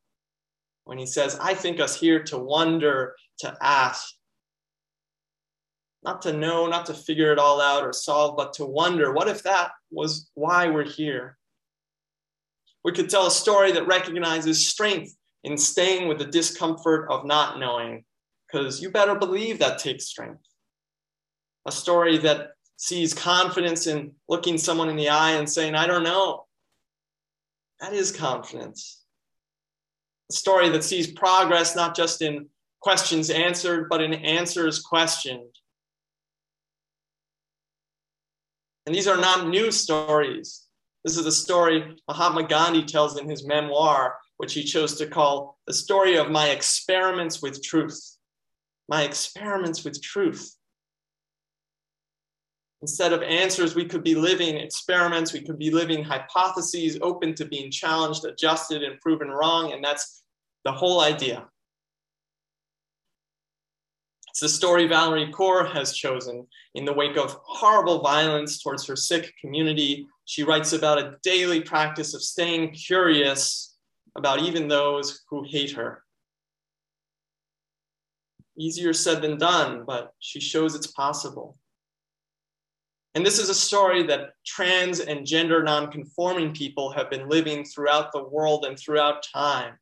when 0.84 0.98
he 0.98 1.06
says, 1.06 1.38
I 1.40 1.54
think 1.54 1.80
us 1.80 1.98
here 1.98 2.22
to 2.24 2.38
wonder, 2.38 3.14
to 3.40 3.56
ask. 3.60 4.14
Not 6.02 6.22
to 6.22 6.32
know, 6.32 6.68
not 6.68 6.86
to 6.86 6.94
figure 6.94 7.32
it 7.32 7.38
all 7.38 7.60
out 7.60 7.82
or 7.82 7.92
solve, 7.92 8.36
but 8.36 8.52
to 8.54 8.64
wonder 8.64 9.12
what 9.12 9.28
if 9.28 9.42
that 9.42 9.72
was 9.90 10.30
why 10.34 10.68
we're 10.68 10.84
here? 10.84 11.36
We 12.84 12.92
could 12.92 13.10
tell 13.10 13.26
a 13.26 13.32
story 13.32 13.72
that 13.72 13.88
recognizes 13.88 14.68
strength 14.68 15.16
in 15.42 15.58
staying 15.58 16.06
with 16.06 16.18
the 16.18 16.24
discomfort 16.24 17.08
of 17.10 17.24
not 17.24 17.58
knowing 17.58 18.04
because 18.46 18.80
you 18.80 18.90
better 18.90 19.16
believe 19.16 19.58
that 19.58 19.80
takes 19.80 20.06
strength. 20.06 20.42
A 21.66 21.72
story 21.72 22.18
that 22.18 22.50
sees 22.76 23.12
confidence 23.12 23.88
in 23.88 24.12
looking 24.28 24.58
someone 24.58 24.88
in 24.88 24.96
the 24.96 25.08
eye 25.08 25.32
and 25.32 25.50
saying, 25.50 25.74
I 25.74 25.86
don't 25.86 26.04
know. 26.04 26.45
That 27.86 27.94
is 27.94 28.10
confidence. 28.10 29.04
A 30.28 30.34
story 30.34 30.70
that 30.70 30.82
sees 30.82 31.06
progress 31.06 31.76
not 31.76 31.94
just 31.94 32.20
in 32.20 32.48
questions 32.80 33.30
answered, 33.30 33.88
but 33.88 34.02
in 34.02 34.12
answers 34.12 34.82
questioned. 34.82 35.54
And 38.86 38.92
these 38.92 39.06
are 39.06 39.16
not 39.16 39.46
new 39.46 39.70
stories. 39.70 40.66
This 41.04 41.16
is 41.16 41.26
a 41.26 41.30
story 41.30 41.96
Mahatma 42.08 42.48
Gandhi 42.48 42.82
tells 42.82 43.20
in 43.20 43.30
his 43.30 43.46
memoir, 43.46 44.16
which 44.38 44.52
he 44.52 44.64
chose 44.64 44.96
to 44.96 45.06
call 45.06 45.56
The 45.68 45.72
Story 45.72 46.16
of 46.16 46.28
My 46.28 46.48
Experiments 46.48 47.40
with 47.40 47.62
Truth 47.62 48.16
my 48.88 49.02
experiments 49.02 49.84
with 49.84 50.00
truth. 50.02 50.56
Instead 52.82 53.12
of 53.12 53.22
answers, 53.22 53.74
we 53.74 53.84
could 53.84 54.04
be 54.04 54.14
living 54.14 54.56
experiments, 54.56 55.32
we 55.32 55.40
could 55.40 55.58
be 55.58 55.70
living 55.70 56.04
hypotheses 56.04 56.98
open 57.00 57.34
to 57.34 57.44
being 57.44 57.70
challenged, 57.70 58.24
adjusted, 58.24 58.82
and 58.82 59.00
proven 59.00 59.28
wrong. 59.28 59.72
And 59.72 59.82
that's 59.82 60.24
the 60.64 60.72
whole 60.72 61.00
idea. 61.00 61.48
It's 64.28 64.40
the 64.40 64.48
story 64.48 64.86
Valerie 64.86 65.32
Kaur 65.32 65.72
has 65.72 65.94
chosen. 65.94 66.46
In 66.74 66.84
the 66.84 66.92
wake 66.92 67.16
of 67.16 67.38
horrible 67.44 68.00
violence 68.00 68.62
towards 68.62 68.86
her 68.86 68.96
Sikh 68.96 69.32
community, 69.40 70.06
she 70.26 70.42
writes 70.42 70.74
about 70.74 70.98
a 70.98 71.16
daily 71.22 71.62
practice 71.62 72.12
of 72.14 72.22
staying 72.22 72.72
curious 72.72 73.74
about 74.14 74.42
even 74.42 74.68
those 74.68 75.22
who 75.30 75.44
hate 75.44 75.70
her 75.70 76.02
easier 78.58 78.92
said 78.92 79.22
than 79.22 79.38
done, 79.38 79.84
but 79.86 80.12
she 80.18 80.40
shows 80.40 80.74
it's 80.74 80.86
possible. 80.86 81.56
And 83.16 83.24
this 83.24 83.38
is 83.38 83.48
a 83.48 83.54
story 83.54 84.02
that 84.08 84.34
trans 84.44 85.00
and 85.00 85.26
gender 85.26 85.62
nonconforming 85.62 86.52
people 86.52 86.92
have 86.92 87.08
been 87.08 87.30
living 87.30 87.64
throughout 87.64 88.12
the 88.12 88.22
world 88.22 88.66
and 88.66 88.78
throughout 88.78 89.24
time. 89.32 89.78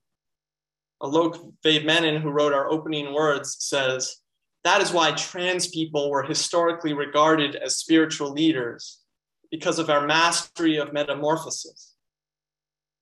Alok 1.03 1.53
Vaid-Menon, 1.65 2.23
who 2.23 2.31
wrote 2.31 2.53
our 2.53 2.71
opening 2.71 3.13
words, 3.13 3.57
says, 3.59 4.19
that 4.63 4.81
is 4.81 4.93
why 4.93 5.11
trans 5.11 5.67
people 5.67 6.13
were 6.13 6.23
historically 6.23 6.93
regarded 6.93 7.57
as 7.57 7.79
spiritual 7.79 8.31
leaders, 8.31 9.01
because 9.51 9.81
of 9.81 9.91
our 9.91 10.07
mastery 10.07 10.77
of 10.77 10.93
metamorphosis. 10.93 11.97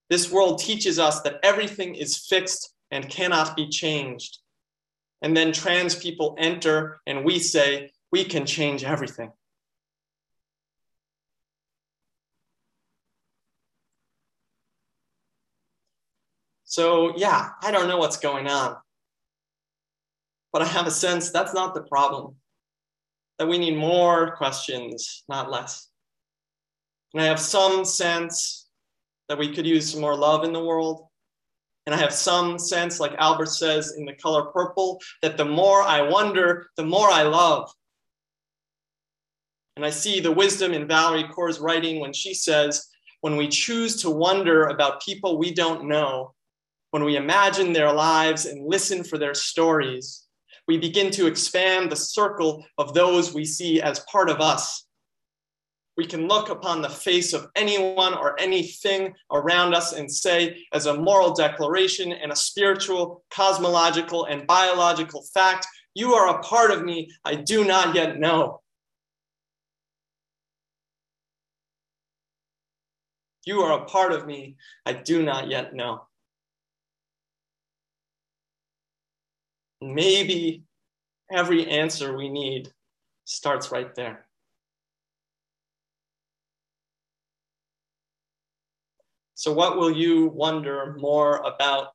This 0.08 0.32
world 0.32 0.60
teaches 0.60 0.98
us 0.98 1.20
that 1.20 1.40
everything 1.42 1.94
is 1.94 2.26
fixed 2.26 2.72
and 2.90 3.06
cannot 3.06 3.54
be 3.54 3.68
changed, 3.68 4.38
and 5.20 5.36
then 5.36 5.52
trans 5.52 5.94
people 5.94 6.34
enter 6.38 7.02
and 7.06 7.22
we 7.22 7.38
say, 7.38 7.92
we 8.10 8.24
can 8.24 8.46
change 8.46 8.82
everything. 8.82 9.30
So, 16.72 17.12
yeah, 17.18 17.50
I 17.62 17.70
don't 17.70 17.86
know 17.86 17.98
what's 17.98 18.16
going 18.16 18.48
on. 18.48 18.76
But 20.54 20.62
I 20.62 20.64
have 20.64 20.86
a 20.86 20.90
sense 20.90 21.30
that's 21.30 21.52
not 21.52 21.74
the 21.74 21.82
problem. 21.82 22.36
That 23.38 23.46
we 23.46 23.58
need 23.58 23.76
more 23.76 24.34
questions, 24.36 25.22
not 25.28 25.50
less. 25.50 25.90
And 27.12 27.22
I 27.22 27.26
have 27.26 27.38
some 27.38 27.84
sense 27.84 28.70
that 29.28 29.36
we 29.36 29.52
could 29.54 29.66
use 29.66 29.92
some 29.92 30.00
more 30.00 30.16
love 30.16 30.44
in 30.44 30.54
the 30.54 30.64
world. 30.64 31.08
And 31.84 31.94
I 31.94 31.98
have 31.98 32.14
some 32.14 32.58
sense, 32.58 32.98
like 32.98 33.16
Albert 33.18 33.50
says 33.50 33.92
in 33.98 34.06
the 34.06 34.14
color 34.14 34.44
purple, 34.44 34.98
that 35.20 35.36
the 35.36 35.44
more 35.44 35.82
I 35.82 36.00
wonder, 36.00 36.68
the 36.78 36.86
more 36.86 37.10
I 37.10 37.24
love. 37.24 37.70
And 39.76 39.84
I 39.84 39.90
see 39.90 40.20
the 40.20 40.32
wisdom 40.32 40.72
in 40.72 40.88
Valerie 40.88 41.28
Kaur's 41.28 41.60
writing 41.60 42.00
when 42.00 42.14
she 42.14 42.32
says, 42.32 42.88
when 43.20 43.36
we 43.36 43.48
choose 43.48 44.00
to 44.00 44.08
wonder 44.08 44.68
about 44.68 45.02
people 45.02 45.36
we 45.36 45.52
don't 45.52 45.86
know, 45.86 46.32
when 46.92 47.04
we 47.04 47.16
imagine 47.16 47.72
their 47.72 47.92
lives 47.92 48.46
and 48.46 48.66
listen 48.66 49.04
for 49.04 49.18
their 49.18 49.34
stories, 49.34 50.24
we 50.68 50.78
begin 50.78 51.10
to 51.10 51.26
expand 51.26 51.90
the 51.90 51.96
circle 51.96 52.64
of 52.78 52.94
those 52.94 53.34
we 53.34 53.44
see 53.44 53.82
as 53.82 54.00
part 54.00 54.30
of 54.30 54.40
us 54.40 54.86
we 55.96 56.06
can 56.06 56.26
look 56.26 56.48
upon 56.48 56.80
the 56.80 56.88
face 56.88 57.32
of 57.32 57.48
anyone 57.54 58.14
or 58.14 58.38
anything 58.40 59.14
around 59.30 59.74
us 59.74 59.92
and 59.92 60.10
say, 60.10 60.64
as 60.72 60.86
a 60.86 60.94
moral 60.94 61.34
declaration 61.34 62.12
and 62.12 62.32
a 62.32 62.36
spiritual, 62.36 63.24
cosmological, 63.30 64.24
and 64.24 64.46
biological 64.46 65.22
fact, 65.34 65.66
you 65.94 66.14
are 66.14 66.38
a 66.38 66.42
part 66.42 66.70
of 66.70 66.82
me 66.82 67.10
I 67.24 67.34
do 67.34 67.64
not 67.64 67.94
yet 67.94 68.18
know. 68.18 68.60
You 73.44 73.60
are 73.62 73.82
a 73.82 73.84
part 73.84 74.12
of 74.12 74.26
me 74.26 74.56
I 74.86 74.94
do 74.94 75.22
not 75.22 75.48
yet 75.48 75.74
know. 75.74 76.06
Maybe 79.82 80.62
every 81.32 81.66
answer 81.66 82.16
we 82.16 82.28
need 82.28 82.72
starts 83.24 83.72
right 83.72 83.92
there. 83.96 84.26
So, 89.34 89.52
what 89.52 89.76
will 89.76 89.90
you 89.90 90.28
wonder 90.28 90.94
more 91.00 91.38
about? 91.38 91.88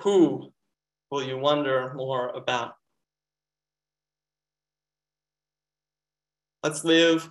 Who 0.00 0.52
will 1.12 1.22
you 1.22 1.38
wonder 1.38 1.94
more 1.94 2.30
about? 2.30 2.74
Let's 6.64 6.82
live 6.82 7.30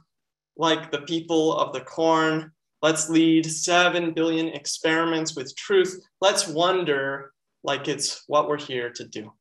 like 0.56 0.92
the 0.92 1.02
people 1.02 1.58
of 1.58 1.74
the 1.74 1.82
corn. 1.82 2.54
Let's 2.82 3.10
lead 3.10 3.46
7 3.46 4.14
billion 4.14 4.48
experiments 4.48 5.36
with 5.36 5.56
truth. 5.56 6.02
Let's 6.22 6.48
wonder 6.48 7.34
like 7.64 7.88
it's 7.88 8.24
what 8.28 8.48
we're 8.48 8.60
here 8.60 8.90
to 8.92 9.06
do. 9.06 9.34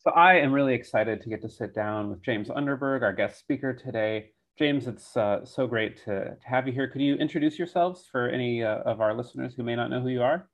So, 0.00 0.10
I 0.10 0.34
am 0.34 0.52
really 0.52 0.74
excited 0.74 1.20
to 1.20 1.28
get 1.28 1.42
to 1.42 1.48
sit 1.48 1.74
down 1.74 2.10
with 2.10 2.22
James 2.22 2.48
Underberg, 2.48 3.02
our 3.02 3.12
guest 3.12 3.38
speaker 3.38 3.72
today. 3.72 4.30
James, 4.58 4.88
it's 4.88 5.16
uh, 5.16 5.44
so 5.44 5.68
great 5.68 5.96
to, 6.04 6.36
to, 6.36 6.36
have 6.44 6.66
you 6.66 6.72
here. 6.72 6.88
Could 6.88 7.02
you 7.02 7.14
introduce 7.14 7.58
yourselves 7.58 8.08
for 8.10 8.28
any 8.28 8.64
uh, 8.64 8.78
of 8.78 9.00
our 9.00 9.14
listeners 9.14 9.54
who 9.56 9.62
may 9.62 9.76
not 9.76 9.90
know 9.90 10.00
who 10.00 10.08
you 10.08 10.22
are? 10.22 10.48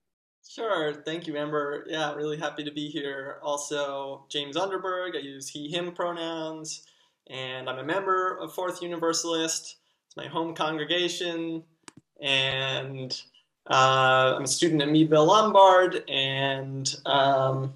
Sure. 0.46 0.92
Thank 0.92 1.26
you, 1.26 1.38
Amber. 1.38 1.86
Yeah, 1.88 2.12
really 2.14 2.36
happy 2.36 2.64
to 2.64 2.70
be 2.70 2.88
here. 2.88 3.38
Also, 3.42 4.26
James 4.28 4.56
Underberg. 4.56 5.16
I 5.16 5.20
use 5.20 5.48
he, 5.48 5.68
him 5.68 5.92
pronouns, 5.92 6.84
and 7.30 7.68
I'm 7.68 7.78
a 7.78 7.84
member 7.84 8.36
of 8.38 8.52
Fourth 8.52 8.82
Universalist. 8.82 9.76
My 10.16 10.26
home 10.26 10.54
congregation, 10.54 11.64
and 12.20 13.20
uh, 13.68 14.34
I'm 14.36 14.44
a 14.44 14.46
student 14.46 14.82
at 14.82 14.88
Meadville 14.88 15.26
Lombard, 15.26 16.08
and 16.08 16.94
um, 17.04 17.74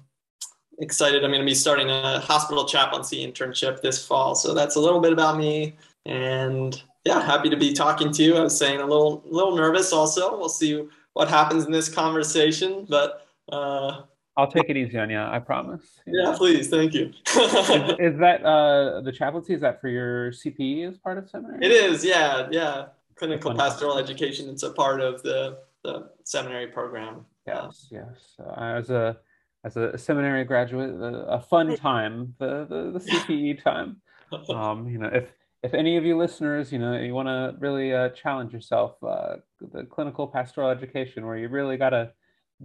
excited. 0.79 1.23
I'm 1.23 1.31
going 1.31 1.41
to 1.41 1.45
be 1.45 1.55
starting 1.55 1.89
a 1.89 2.19
hospital 2.19 2.65
chaplaincy 2.65 3.25
internship 3.25 3.81
this 3.81 4.05
fall. 4.05 4.35
So 4.35 4.53
that's 4.53 4.75
a 4.75 4.79
little 4.79 4.99
bit 4.99 5.13
about 5.13 5.37
me. 5.37 5.75
And 6.05 6.81
yeah, 7.05 7.21
happy 7.21 7.49
to 7.49 7.57
be 7.57 7.73
talking 7.73 8.11
to 8.13 8.23
you. 8.23 8.37
I 8.37 8.41
was 8.41 8.57
saying 8.57 8.79
a 8.79 8.85
little, 8.85 9.21
little 9.25 9.55
nervous 9.55 9.91
also. 9.91 10.37
We'll 10.37 10.49
see 10.49 10.87
what 11.13 11.27
happens 11.27 11.65
in 11.65 11.71
this 11.71 11.89
conversation, 11.89 12.85
but 12.89 13.27
uh, 13.51 14.03
I'll 14.39 14.51
take 14.51 14.69
it 14.69 14.77
easy 14.77 14.97
on 14.97 15.09
you. 15.09 15.19
I 15.19 15.39
promise. 15.39 15.83
Yeah, 16.07 16.33
please. 16.37 16.69
Thank 16.69 16.93
you. 16.93 17.11
is, 17.27 17.35
is, 17.99 18.19
that 18.19 18.41
uh, 18.43 19.01
the 19.01 19.11
chaplaincy? 19.11 19.53
Is 19.53 19.61
that 19.61 19.81
for 19.81 19.89
your 19.89 20.31
CPE 20.31 20.87
as 20.89 20.97
part 20.97 21.17
of 21.17 21.29
seminary? 21.29 21.65
It 21.65 21.71
is. 21.71 22.05
Yeah, 22.05 22.47
yeah. 22.51 22.87
Clinical 23.15 23.53
pastoral 23.53 23.97
education. 23.97 24.49
It's 24.49 24.63
a 24.63 24.71
part 24.71 25.01
of 25.01 25.21
the 25.23 25.59
the 25.83 26.09
seminary 26.23 26.67
program. 26.67 27.25
Yes, 27.45 27.87
yes. 27.91 28.35
Uh, 28.39 28.59
as 28.59 28.89
a 28.89 29.17
as 29.65 29.75
a 29.75 29.97
seminary 29.97 30.45
graduate, 30.45 30.91
a 30.99 31.41
fun 31.41 31.75
time, 31.75 32.33
the 32.39 32.65
the, 32.69 32.99
the 32.99 32.99
CPE 32.99 33.63
time. 33.63 34.01
Um, 34.49 34.87
you 34.87 34.99
know, 34.99 35.09
if 35.11 35.31
if 35.63 35.73
any 35.73 35.97
of 35.97 36.05
you 36.05 36.17
listeners, 36.17 36.71
you 36.71 36.79
know, 36.79 36.97
you 36.97 37.13
want 37.13 37.27
to 37.27 37.55
really 37.59 37.93
uh, 37.93 38.09
challenge 38.09 38.53
yourself, 38.53 38.95
uh, 39.03 39.37
the 39.73 39.83
clinical 39.83 40.27
pastoral 40.27 40.69
education, 40.69 41.25
where 41.25 41.35
you 41.35 41.49
really 41.49 41.75
got 41.75 41.89
to 41.89 42.13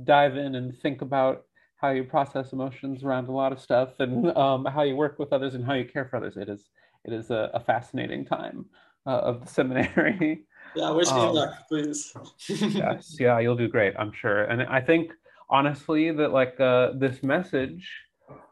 dive 0.03 0.37
in 0.37 0.55
and 0.55 0.77
think 0.79 1.03
about 1.03 1.45
how 1.85 1.91
you 1.91 2.05
process 2.05 2.53
emotions 2.55 3.05
around 3.05 3.29
a 3.29 3.33
lot 3.33 3.53
of 3.53 3.61
stuff 3.61 4.01
and 4.01 4.35
um, 4.39 4.65
how 4.65 4.83
you 4.83 4.97
work 4.97 5.19
with 5.19 5.35
others 5.35 5.55
and 5.55 5.63
how 5.67 5.75
you 5.75 5.85
care 5.85 6.07
for 6.07 6.17
others. 6.17 6.37
It 6.39 6.49
is 6.49 6.71
it 7.05 7.13
is 7.13 7.31
a, 7.31 7.51
a 7.53 7.61
fascinating 7.61 8.25
time 8.25 8.65
uh, 9.07 9.31
of 9.31 9.41
the 9.43 9.47
seminary. 9.47 10.45
Yeah, 10.77 10.91
wish 10.91 11.07
me 11.07 11.21
um, 11.21 11.35
luck, 11.35 11.55
please. 11.69 12.13
yes, 12.49 13.17
yeah, 13.21 13.39
you'll 13.39 13.55
do 13.55 13.69
great, 13.69 13.95
I'm 13.97 14.11
sure. 14.11 14.43
And 14.45 14.63
I 14.63 14.81
think 14.81 15.13
honestly 15.49 16.11
that 16.11 16.33
like 16.33 16.59
uh, 16.59 16.95
this 16.97 17.23
message, 17.23 17.89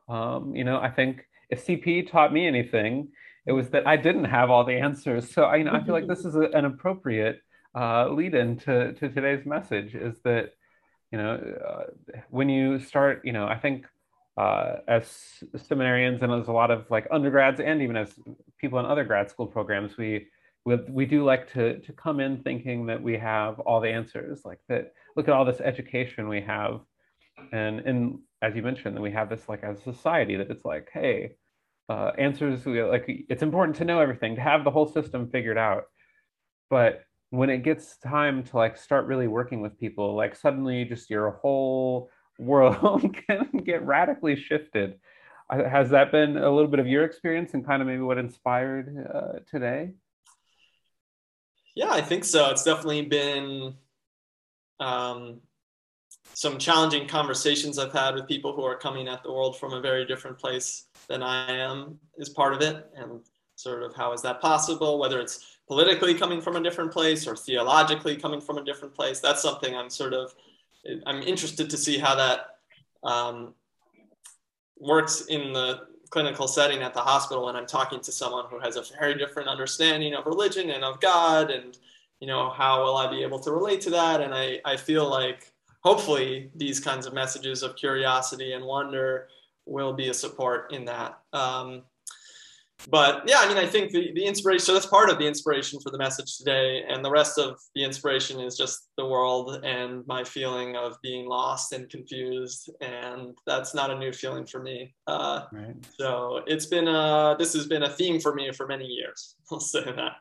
um, 0.09 0.55
you 0.55 0.62
know, 0.62 0.79
I 0.79 0.89
think 0.89 1.27
if 1.51 1.67
CP 1.67 2.09
taught 2.09 2.33
me 2.33 2.47
anything, 2.47 3.09
it 3.45 3.53
was 3.53 3.71
that 3.71 3.89
I 3.89 3.97
didn't 3.97 4.27
have 4.27 4.51
all 4.51 4.65
the 4.65 4.79
answers. 4.89 5.33
So 5.35 5.45
I, 5.45 5.57
you 5.57 5.65
know, 5.65 5.73
I 5.73 5.83
feel 5.83 5.95
like 5.95 6.07
this 6.07 6.25
is 6.31 6.37
a, 6.37 6.47
an 6.59 6.65
appropriate 6.65 7.41
uh, 7.75 8.09
lead 8.11 8.35
in 8.37 8.57
to, 8.59 8.93
to 8.93 9.09
today's 9.09 9.45
message 9.45 9.97
is 9.97 10.21
that, 10.23 10.53
you 11.12 11.19
know, 11.19 11.35
uh, 11.69 12.16
when 12.31 12.49
you 12.49 12.81
start, 12.81 13.21
you 13.23 13.33
know, 13.33 13.47
I 13.47 13.59
think 13.59 13.87
uh, 14.38 14.76
as 14.88 15.04
seminarians 15.57 16.23
and 16.23 16.33
as 16.33 16.49
a 16.49 16.52
lot 16.52 16.71
of 16.71 16.90
like 16.90 17.07
undergrads 17.11 17.61
and 17.61 17.83
even 17.83 17.97
as 17.97 18.14
people 18.59 18.78
in 18.78 18.87
other 18.87 19.04
grad 19.04 19.31
school 19.31 19.47
programs, 19.47 19.97
we 19.97 20.28
we, 20.64 20.76
we 20.88 21.07
do 21.07 21.23
like 21.25 21.52
to 21.52 21.81
to 21.81 21.92
come 21.92 22.19
in 22.19 22.42
thinking 22.42 22.87
that 22.87 23.02
we 23.02 23.19
have 23.19 23.61
all 23.61 23.81
the 23.81 23.90
answers, 23.90 24.45
like 24.45 24.61
that. 24.69 24.92
Look 25.16 25.28
at 25.28 25.35
all 25.35 25.45
this 25.45 25.61
education 25.61 26.28
we 26.28 26.40
have, 26.40 26.81
and 27.52 27.81
and 27.81 28.19
as 28.40 28.57
you 28.57 28.62
mentioned, 28.62 28.99
we 28.99 29.12
have 29.12 29.28
this 29.28 29.49
like 29.49 29.62
as 29.62 29.78
a 29.78 29.83
society 29.83 30.37
that 30.37 30.50
it's 30.50 30.64
like, 30.64 30.88
hey, 30.92 31.33
uh, 31.88 32.12
answers 32.16 32.64
we 32.64 32.83
like 32.83 33.04
it's 33.28 33.42
important 33.42 33.76
to 33.76 33.85
know 33.85 34.00
everything 34.00 34.35
to 34.37 34.40
have 34.40 34.64
the 34.64 34.71
whole 34.71 34.87
system 34.87 35.28
figured 35.28 35.59
out 35.59 35.85
but 36.71 37.02
when 37.33 37.49
it 37.49 37.62
gets 37.62 37.97
time 37.97 38.43
to 38.43 38.57
like 38.57 38.77
start 38.77 39.07
really 39.07 39.27
working 39.27 39.61
with 39.61 39.79
people 39.79 40.15
like 40.15 40.37
suddenly 40.37 40.85
just 40.85 41.11
your 41.11 41.31
whole 41.31 42.11
world 42.39 43.15
can 43.27 43.49
get 43.65 43.85
radically 43.85 44.37
shifted 44.37 44.99
uh, 45.51 45.69
has 45.69 45.91
that 45.91 46.11
been 46.11 46.37
a 46.37 46.51
little 46.51 46.71
bit 46.71 46.81
of 46.81 46.87
your 46.87 47.05
experience 47.05 47.55
and 47.55 47.67
kind 47.67 47.83
of 47.83 47.89
maybe 47.89 48.03
what 48.03 48.19
inspired 48.19 49.07
uh, 49.15 49.39
today 49.51 49.91
yeah 51.75 51.91
i 51.91 52.01
think 52.01 52.25
so 52.25 52.51
it's 52.51 52.65
definitely 52.65 53.03
been 53.03 53.75
um, 54.81 55.41
some 56.35 56.59
challenging 56.59 57.07
conversations 57.07 57.79
i've 57.79 57.92
had 57.92 58.14
with 58.14 58.27
people 58.27 58.53
who 58.55 58.64
are 58.64 58.77
coming 58.77 59.09
at 59.09 59.23
the 59.23 59.33
world 59.33 59.59
from 59.59 59.73
a 59.73 59.81
very 59.81 60.05
different 60.05 60.38
place 60.38 60.87
than 61.09 61.23
I 61.23 61.51
am 61.53 61.99
is 62.16 62.29
part 62.29 62.55
of 62.55 62.62
it. 62.62 62.87
And 62.97 63.21
sort 63.57 63.83
of 63.83 63.95
how 63.95 64.12
is 64.12 64.23
that 64.23 64.40
possible? 64.40 64.99
Whether 64.99 65.21
it's 65.21 65.59
politically 65.72 66.12
coming 66.12 66.38
from 66.38 66.56
a 66.56 66.62
different 66.62 66.92
place 66.92 67.26
or 67.26 67.35
theologically 67.35 68.14
coming 68.14 68.42
from 68.42 68.58
a 68.58 68.64
different 68.64 68.94
place, 68.94 69.20
that's 69.20 69.40
something 69.40 69.74
I'm 69.74 69.88
sort 69.88 70.12
of, 70.12 70.35
I'm 71.06 71.22
interested 71.22 71.70
to 71.70 71.78
see 71.78 71.96
how 71.96 72.14
that 72.14 72.58
um, 73.02 73.54
works 74.78 75.22
in 75.30 75.54
the 75.54 75.87
clinical 76.11 76.46
setting 76.46 76.82
at 76.82 76.92
the 76.92 77.00
hospital 77.00 77.46
when 77.46 77.56
I'm 77.56 77.64
talking 77.64 78.00
to 78.00 78.12
someone 78.12 78.44
who 78.50 78.58
has 78.58 78.76
a 78.76 78.82
very 79.00 79.16
different 79.16 79.48
understanding 79.48 80.12
of 80.12 80.26
religion 80.26 80.68
and 80.68 80.85
of 80.85 81.00
God 81.00 81.50
and 81.50 81.78
you 82.20 82.26
know 82.26 82.50
how 82.50 82.85
will 82.85 82.98
I 82.98 83.11
be 83.11 83.22
able 83.22 83.38
to 83.38 83.50
relate 83.50 83.80
to 83.82 83.90
that 83.90 84.20
and 84.20 84.35
I, 84.35 84.61
I 84.66 84.76
feel 84.76 85.08
like 85.08 85.54
hopefully 85.80 86.50
these 86.54 86.80
kinds 86.80 87.06
of 87.06 87.14
messages 87.14 87.62
of 87.62 87.76
curiosity 87.76 88.52
and 88.52 88.62
wonder 88.62 89.28
will 89.64 89.94
be 89.94 90.11
a 90.11 90.14
support 90.14 90.70
in 90.70 90.85
that. 90.85 91.18
Um, 91.32 91.85
but 92.90 93.23
yeah, 93.27 93.38
I 93.38 93.49
mean, 93.49 93.59
I 93.59 93.66
think 93.66 93.90
the, 93.90 94.12
the 94.14 94.25
inspiration, 94.25 94.64
so 94.64 94.75
that's 94.75 94.87
part 94.87 95.11
of 95.11 95.18
the 95.18 95.27
inspiration 95.27 95.81
for 95.81 95.90
the 95.90 95.99
message 95.99 96.37
today. 96.37 96.83
And 96.88 97.05
the 97.05 97.11
rest 97.11 97.38
of 97.38 97.59
the 97.75 97.85
inspiration 97.85 98.40
is 98.40 98.57
just 98.57 98.88
the 98.97 99.07
world 99.07 99.64
and 99.64 100.07
my 100.07 100.25
feeling 100.25 100.77
of 100.77 100.97
being 101.03 101.27
lost 101.27 101.73
and 101.73 101.88
confused. 101.88 102.71
And 102.81 103.37
that's 103.47 103.75
not 103.75 103.90
a 103.90 103.99
new 103.99 104.12
feeling 104.12 104.47
for 104.47 104.62
me. 104.62 104.95
Uh, 105.07 105.42
right. 105.53 105.77
So 105.99 106.42
it's 106.47 106.66
been, 106.66 106.88
a, 106.88 107.37
this 107.38 107.53
has 107.55 107.66
been 107.66 107.85
a 107.85 107.90
theme 107.90 108.21
for 108.21 108.35
me 108.35 108.53
for 108.53 108.66
many 108.66 108.87
years. 108.87 109.37
I'll 109.53 109.61
say 109.61 109.85
that. 109.85 110.12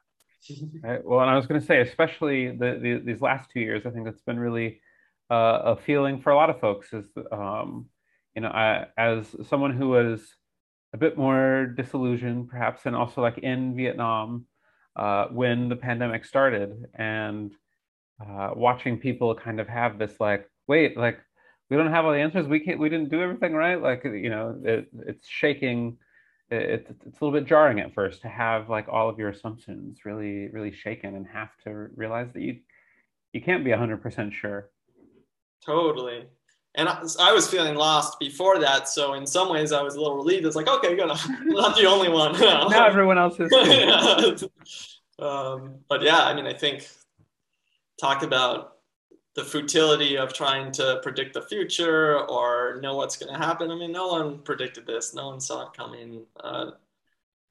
right. 0.84 1.06
Well, 1.06 1.22
and 1.22 1.30
I 1.30 1.36
was 1.36 1.48
going 1.48 1.60
to 1.60 1.66
say, 1.66 1.82
especially 1.82 2.50
the, 2.50 2.80
the, 2.82 3.02
these 3.06 3.22
last 3.22 3.50
two 3.52 3.60
years, 3.60 3.86
I 3.86 3.90
think 3.90 4.06
that's 4.06 4.22
been 4.22 4.40
really 4.40 4.82
uh, 5.30 5.62
a 5.64 5.76
feeling 5.78 6.22
for 6.22 6.32
a 6.32 6.36
lot 6.36 6.50
of 6.50 6.60
folks 6.60 6.92
is, 6.94 7.06
um, 7.32 7.88
you 8.36 8.42
know, 8.42 8.50
I, 8.50 8.88
as 8.98 9.28
someone 9.48 9.76
who 9.76 9.90
was 9.90 10.22
a 10.94 10.98
bit 10.98 11.18
more 11.18 11.74
disillusioned, 11.78 12.50
perhaps, 12.50 12.86
and 12.86 12.96
also 12.96 13.22
like 13.22 13.38
in 13.40 13.76
Vietnam 13.76 14.46
uh, 14.96 15.28
when 15.28 15.70
the 15.70 15.76
pandemic 15.76 16.26
started, 16.26 16.86
and 16.96 17.54
uh, 18.26 18.52
watching 18.56 18.98
people 19.00 19.34
kind 19.36 19.60
of 19.60 19.68
have 19.68 19.98
this 19.98 20.20
like, 20.20 20.50
wait, 20.68 20.98
like 20.98 21.20
we 21.70 21.78
don't 21.78 21.92
have 21.92 22.06
all 22.06 22.12
the 22.12 22.20
answers. 22.20 22.48
We 22.48 22.60
can't. 22.60 22.80
We 22.80 22.90
didn't 22.90 23.10
do 23.10 23.22
everything 23.22 23.54
right. 23.54 23.82
Like 23.82 24.04
you 24.04 24.30
know, 24.30 24.60
it, 24.64 24.90
it's 25.08 25.28
shaking. 25.28 25.98
It, 26.50 26.86
it's 27.06 27.22
a 27.22 27.26
little 27.26 27.40
bit 27.40 27.48
jarring 27.48 27.80
at 27.80 27.94
first 27.94 28.22
to 28.24 28.28
have 28.28 28.70
like 28.70 28.90
all 28.90 29.08
of 29.08 29.18
your 29.18 29.30
assumptions 29.30 30.00
really, 30.04 30.50
really 30.50 30.74
shaken, 30.74 31.16
and 31.16 31.26
have 31.28 31.52
to 31.64 31.88
realize 31.96 32.28
that 32.34 32.42
you 32.42 32.60
you 33.32 33.42
can't 33.42 33.64
be 33.64 33.72
hundred 33.72 34.02
percent 34.02 34.34
sure. 34.34 34.70
Totally 35.66 36.26
and 36.76 36.88
I, 36.88 37.02
I, 37.20 37.34
was 37.34 37.50
feeling 37.50 37.76
lost 37.76 38.20
before 38.20 38.60
that. 38.60 38.88
So 38.88 39.14
in 39.14 39.28
some 39.28 39.50
ways, 39.50 39.72
I 39.72 39.82
was 39.82 39.96
a 39.96 40.02
little 40.02 40.16
relieved. 40.16 40.46
It's 40.46 40.56
like, 40.56 40.70
okay, 40.70 40.96
good, 40.96 41.12
I'm 41.12 41.50
not 41.50 41.76
the 41.76 41.86
only 41.86 42.10
one. 42.10 42.32
now 42.40 42.86
everyone 42.86 43.18
else 43.18 43.40
is. 43.40 43.52
um, 45.20 45.76
but 45.90 46.02
yeah, 46.02 46.24
I 46.24 46.34
mean, 46.34 46.46
I 46.46 46.54
think 46.54 46.88
talk 48.00 48.24
about 48.24 48.78
the 49.36 49.44
futility 49.44 50.18
of 50.18 50.34
trying 50.34 50.72
to 50.74 51.00
predict 51.04 51.34
the 51.34 51.42
future 51.42 52.20
or 52.28 52.80
know 52.82 52.96
what's 52.96 53.18
going 53.18 53.32
to 53.32 53.38
happen. 53.38 53.72
I 53.72 53.76
mean, 53.76 53.92
no 53.92 54.08
one 54.08 54.40
predicted 54.40 54.86
this. 54.86 55.14
No 55.14 55.28
one 55.28 55.40
saw 55.40 55.68
it 55.68 55.74
coming. 55.74 56.26
Uh, 56.42 56.72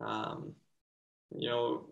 um, 0.00 0.52
you 1.34 1.48
know, 1.48 1.86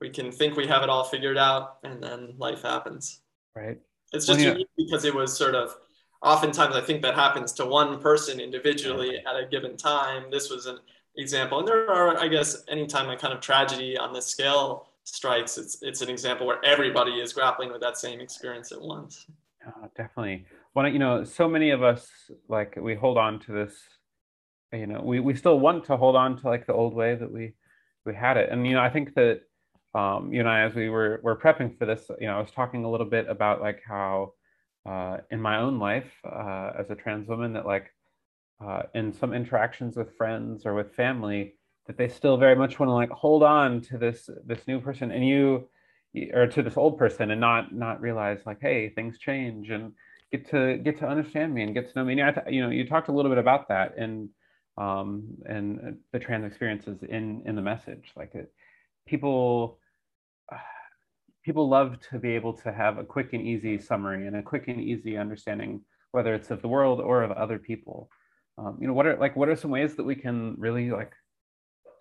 we 0.00 0.10
can 0.10 0.32
think 0.32 0.56
we 0.56 0.66
have 0.66 0.82
it 0.82 0.88
all 0.88 1.04
figured 1.04 1.38
out, 1.38 1.78
and 1.84 2.02
then 2.02 2.34
life 2.38 2.62
happens. 2.62 3.20
Right. 3.54 3.80
It's 4.12 4.26
just 4.26 4.40
unique 4.40 4.68
because 4.76 5.04
it 5.04 5.14
was 5.14 5.36
sort 5.36 5.54
of 5.54 5.76
oftentimes 6.22 6.76
I 6.76 6.80
think 6.80 7.02
that 7.02 7.14
happens 7.14 7.52
to 7.54 7.66
one 7.66 8.00
person 8.00 8.40
individually 8.40 9.18
at 9.18 9.36
a 9.36 9.46
given 9.46 9.76
time. 9.76 10.24
This 10.30 10.50
was 10.50 10.66
an 10.66 10.78
example. 11.16 11.58
And 11.58 11.68
there 11.68 11.90
are, 11.90 12.18
I 12.18 12.28
guess, 12.28 12.64
anytime 12.68 13.10
a 13.10 13.16
kind 13.16 13.34
of 13.34 13.40
tragedy 13.40 13.98
on 13.98 14.12
this 14.12 14.26
scale 14.26 14.88
strikes, 15.04 15.58
it's, 15.58 15.82
it's 15.82 16.00
an 16.00 16.08
example 16.08 16.46
where 16.46 16.64
everybody 16.64 17.20
is 17.20 17.32
grappling 17.32 17.72
with 17.72 17.80
that 17.80 17.96
same 17.96 18.20
experience 18.20 18.70
at 18.72 18.80
once. 18.80 19.26
Oh, 19.66 19.88
definitely. 19.96 20.46
You 20.76 20.98
know, 20.98 21.24
so 21.24 21.48
many 21.48 21.70
of 21.70 21.82
us, 21.82 22.08
like, 22.48 22.76
we 22.80 22.94
hold 22.94 23.18
on 23.18 23.40
to 23.40 23.52
this, 23.52 23.74
you 24.72 24.86
know, 24.86 25.02
we, 25.04 25.20
we 25.20 25.34
still 25.34 25.58
want 25.58 25.84
to 25.86 25.96
hold 25.96 26.16
on 26.16 26.38
to 26.38 26.48
like 26.48 26.66
the 26.66 26.72
old 26.72 26.94
way 26.94 27.14
that 27.14 27.30
we, 27.30 27.52
we 28.06 28.14
had 28.14 28.36
it. 28.36 28.48
And, 28.50 28.66
you 28.66 28.74
know, 28.74 28.80
I 28.80 28.90
think 28.90 29.14
that, 29.14 29.42
um, 29.94 30.32
you 30.32 30.40
and 30.40 30.48
I, 30.48 30.62
as 30.62 30.74
we 30.74 30.88
were, 30.88 31.20
were 31.22 31.36
prepping 31.36 31.76
for 31.76 31.84
this, 31.84 32.10
you 32.20 32.26
know, 32.26 32.36
I 32.36 32.40
was 32.40 32.50
talking 32.50 32.84
a 32.84 32.90
little 32.90 33.06
bit 33.06 33.28
about 33.28 33.60
like 33.60 33.82
how, 33.86 34.32
uh, 34.86 35.18
in 35.30 35.40
my 35.40 35.58
own 35.58 35.78
life 35.78 36.10
uh, 36.24 36.72
as 36.78 36.90
a 36.90 36.94
trans 36.94 37.28
woman 37.28 37.52
that 37.54 37.66
like 37.66 37.90
uh, 38.64 38.82
in 38.94 39.12
some 39.12 39.32
interactions 39.32 39.96
with 39.96 40.16
friends 40.16 40.66
or 40.66 40.74
with 40.74 40.94
family 40.94 41.54
that 41.86 41.96
they 41.96 42.08
still 42.08 42.36
very 42.36 42.54
much 42.54 42.78
want 42.78 42.88
to 42.88 42.94
like 42.94 43.10
hold 43.10 43.42
on 43.42 43.80
to 43.80 43.98
this 43.98 44.28
this 44.46 44.66
new 44.66 44.80
person 44.80 45.10
and 45.10 45.26
you 45.26 45.68
or 46.32 46.46
to 46.46 46.62
this 46.62 46.76
old 46.76 46.98
person 46.98 47.30
and 47.30 47.40
not 47.40 47.74
not 47.74 48.00
realize 48.00 48.40
like 48.46 48.58
hey 48.60 48.90
things 48.90 49.18
change 49.18 49.70
and 49.70 49.92
get 50.30 50.48
to 50.50 50.78
get 50.78 50.98
to 50.98 51.06
understand 51.06 51.52
me 51.54 51.62
and 51.62 51.74
get 51.74 51.88
to 51.88 51.98
know 51.98 52.04
me. 52.04 52.18
And 52.18 52.38
I, 52.38 52.50
you 52.50 52.62
know 52.62 52.70
you 52.70 52.86
talked 52.86 53.08
a 53.08 53.12
little 53.12 53.30
bit 53.30 53.38
about 53.38 53.68
that 53.68 53.96
and 53.96 54.30
um 54.78 55.36
and 55.46 55.98
the 56.12 56.18
trans 56.18 56.46
experiences 56.46 57.02
in 57.02 57.42
in 57.46 57.54
the 57.54 57.62
message. 57.62 58.10
Like 58.16 58.34
it, 58.34 58.52
people 59.06 59.78
people 61.44 61.68
love 61.68 61.98
to 62.10 62.18
be 62.18 62.34
able 62.34 62.52
to 62.52 62.72
have 62.72 62.98
a 62.98 63.04
quick 63.04 63.32
and 63.32 63.46
easy 63.46 63.78
summary 63.78 64.26
and 64.26 64.36
a 64.36 64.42
quick 64.42 64.68
and 64.68 64.80
easy 64.80 65.16
understanding, 65.16 65.80
whether 66.12 66.34
it's 66.34 66.50
of 66.50 66.62
the 66.62 66.68
world 66.68 67.00
or 67.00 67.22
of 67.22 67.32
other 67.32 67.58
people. 67.58 68.08
um, 68.58 68.76
you 68.80 68.86
know, 68.86 68.92
what 68.92 69.06
are 69.06 69.16
like 69.16 69.34
what 69.34 69.48
are 69.48 69.56
some 69.56 69.70
ways 69.70 69.96
that 69.96 70.04
we 70.04 70.14
can 70.14 70.54
really 70.58 70.90
like 70.90 71.12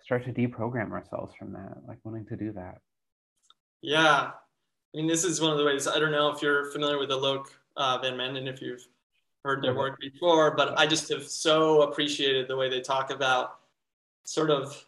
start 0.04 0.26
to 0.26 0.34
deprogram 0.34 0.92
ourselves 0.92 1.34
from 1.38 1.54
that, 1.54 1.78
like 1.88 2.00
wanting 2.04 2.26
to 2.26 2.36
do 2.36 2.52
that? 2.54 2.80
Yeah, 3.82 4.32
I 4.94 4.98
mean, 4.98 5.08
this 5.08 5.24
is 5.24 5.42
one 5.42 5.52
of 5.52 5.58
the 5.58 5.66
ways. 5.66 5.88
I 5.88 6.00
don't 6.00 6.12
know 6.12 6.30
if 6.30 6.42
you're 6.42 6.72
familiar 6.72 7.00
with 7.00 7.10
Alok 7.10 7.46
uh, 7.78 7.98
Vaid-Menon, 8.00 8.48
if 8.48 8.62
you've 8.62 8.86
heard 9.44 9.64
their 9.64 9.74
work 9.74 10.00
before, 10.00 10.56
but 10.56 10.78
I 10.78 10.86
just 10.86 11.10
have 11.10 11.28
so 11.28 11.84
appreciated 11.84 12.48
the 12.48 12.56
way 12.56 12.70
they 12.70 12.82
talk 12.82 13.10
about 13.10 13.60
sort 14.24 14.52
of 14.52 14.86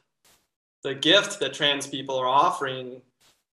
the 0.84 0.94
gift 0.94 1.40
that 1.40 1.54
trans 1.54 1.88
people 1.88 2.18
are 2.18 2.28
offering 2.28 3.02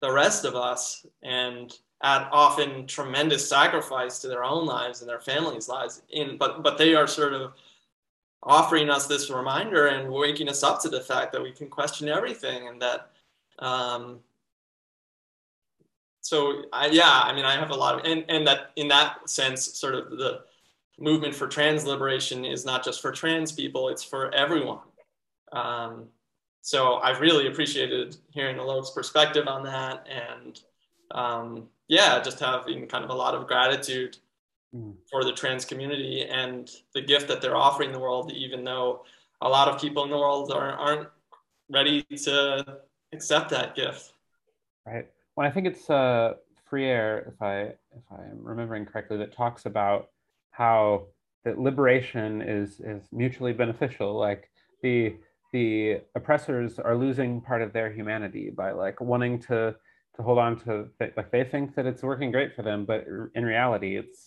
the 0.02 0.12
rest 0.12 0.46
of 0.46 0.56
us 0.56 1.06
and 1.24 1.78
at 2.04 2.30
often 2.32 2.86
tremendous 2.86 3.48
sacrifice 3.48 4.20
to 4.20 4.28
their 4.28 4.44
own 4.44 4.66
lives 4.66 5.02
and 5.02 5.10
their 5.10 5.20
families' 5.20 5.68
lives. 5.68 6.04
In 6.10 6.38
but 6.38 6.64
but 6.64 6.78
they 6.78 6.94
are 6.96 7.08
sort 7.08 7.34
of 7.34 7.54
offering 8.44 8.90
us 8.90 9.08
this 9.08 9.30
reminder 9.30 9.88
and 9.88 10.12
waking 10.12 10.50
us 10.50 10.64
up 10.64 10.82
to 10.82 10.90
the 10.90 11.02
fact 11.02 11.32
that 11.34 11.42
we 11.42 11.52
can 11.52 11.68
question 11.68 12.08
everything 12.08 12.68
and 12.68 12.82
that 12.82 13.12
um, 13.60 14.20
so 16.22 16.64
I, 16.72 16.88
yeah 16.88 17.22
i 17.24 17.34
mean 17.34 17.46
i 17.46 17.56
have 17.56 17.72
a 17.72 17.76
lot 17.76 17.96
of 17.96 18.06
and, 18.06 18.26
and 18.30 18.46
that 18.48 18.72
in 18.76 18.88
that 18.90 19.30
sense 19.30 19.80
sort 19.80 19.96
of 19.96 20.12
the 20.12 20.42
movement 21.00 21.34
for 21.34 21.48
trans 21.48 21.86
liberation 21.86 22.46
is 22.46 22.66
not 22.66 22.84
just 22.84 23.02
for 23.02 23.12
trans 23.12 23.52
people 23.52 23.90
it's 23.90 24.04
for 24.04 24.34
everyone 24.34 24.80
um, 25.52 26.06
so 26.68 26.96
I've 26.96 27.22
really 27.22 27.48
appreciated 27.48 28.18
hearing 28.30 28.58
Alok's 28.58 28.92
perspective 28.92 29.48
on 29.48 29.64
that, 29.64 30.06
and 30.10 30.60
um, 31.12 31.70
yeah, 31.88 32.22
just 32.22 32.42
having 32.42 32.88
kind 32.88 33.06
of 33.06 33.10
a 33.10 33.14
lot 33.14 33.34
of 33.34 33.48
gratitude 33.48 34.18
mm. 34.76 34.94
for 35.10 35.24
the 35.24 35.32
trans 35.32 35.64
community 35.64 36.26
and 36.26 36.70
the 36.94 37.02
gift 37.02 37.30
that 37.30 37.42
they're 37.42 37.56
offering 37.56 37.94
the 37.94 38.00
world, 38.00 38.34
even 38.34 38.66
though 38.66 39.06
a 39.40 39.48
lot 39.48 39.70
of 39.70 39.80
people 39.80 40.04
in 40.04 40.10
the 40.10 40.18
world 40.18 40.52
are, 40.52 40.74
aren't 40.74 41.08
ready 41.70 42.04
to 42.04 42.80
accept 43.14 43.50
that 43.52 43.74
gift. 43.74 44.12
Right. 44.86 45.08
Well, 45.38 45.48
I 45.48 45.52
think 45.52 45.68
it's 45.68 45.90
uh, 45.90 46.34
Freire, 46.70 47.32
if 47.34 47.42
I 47.42 47.60
if 47.62 48.04
I'm 48.12 48.44
remembering 48.44 48.86
correctly, 48.86 49.16
that 49.20 49.32
talks 49.32 49.68
about 49.68 50.10
how 50.52 51.06
that 51.46 51.58
liberation 51.60 52.42
is 52.42 52.82
is 52.82 53.04
mutually 53.14 53.54
beneficial. 53.54 54.18
Like 54.20 54.50
the 54.82 55.16
the 55.58 56.02
oppressors 56.14 56.78
are 56.78 56.96
losing 56.96 57.42
part 57.42 57.64
of 57.64 57.74
their 57.74 57.92
humanity 57.92 58.52
by 58.52 58.70
like 58.72 59.02
wanting 59.02 59.40
to 59.40 59.76
to 60.16 60.22
hold 60.22 60.38
on 60.38 60.56
to 60.56 60.88
like 61.00 61.32
they 61.32 61.44
think 61.44 61.74
that 61.76 61.88
it's 61.88 62.04
working 62.04 62.32
great 62.32 62.56
for 62.56 62.62
them 62.62 62.86
but 62.86 63.06
in 63.34 63.44
reality 63.44 63.98
it's 63.98 64.20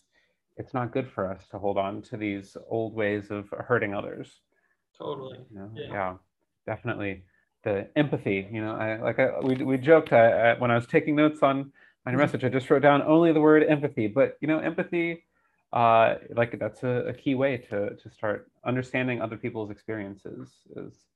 it's 0.57 0.75
not 0.75 0.93
good 0.93 1.09
for 1.15 1.31
us 1.33 1.43
to 1.51 1.57
hold 1.57 1.79
on 1.79 2.03
to 2.03 2.17
these 2.17 2.57
old 2.69 2.93
ways 2.95 3.31
of 3.31 3.45
hurting 3.69 3.95
others 3.95 4.41
totally 4.99 5.39
you 5.53 5.59
know? 5.59 5.71
yeah. 5.75 5.93
yeah. 5.93 6.15
definitely 6.67 7.23
the 7.63 7.87
empathy 7.95 8.49
you 8.51 8.61
know 8.65 8.75
i 8.75 9.01
like 9.01 9.21
I, 9.21 9.39
we, 9.41 9.55
we 9.71 9.77
joked 9.77 10.13
I, 10.13 10.27
I, 10.51 10.59
when 10.59 10.73
i 10.73 10.75
was 10.75 10.89
taking 10.89 11.15
notes 11.15 11.45
on 11.45 11.57
my 12.05 12.11
mm-hmm. 12.11 12.21
message 12.23 12.43
i 12.43 12.49
just 12.49 12.69
wrote 12.71 12.83
down 12.83 13.03
only 13.03 13.33
the 13.33 13.41
word 13.41 13.63
empathy 13.63 14.09
but 14.09 14.37
you 14.41 14.49
know 14.49 14.59
empathy 14.59 15.23
uh 15.73 16.17
like 16.35 16.59
that's 16.59 16.83
a, 16.83 16.95
a 17.13 17.15
key 17.15 17.37
way 17.37 17.57
to 17.57 17.79
to 18.03 18.11
start 18.11 18.51
understanding 18.65 19.23
other 19.23 19.37
people's 19.37 19.71
experiences 19.71 20.49
is 20.75 21.10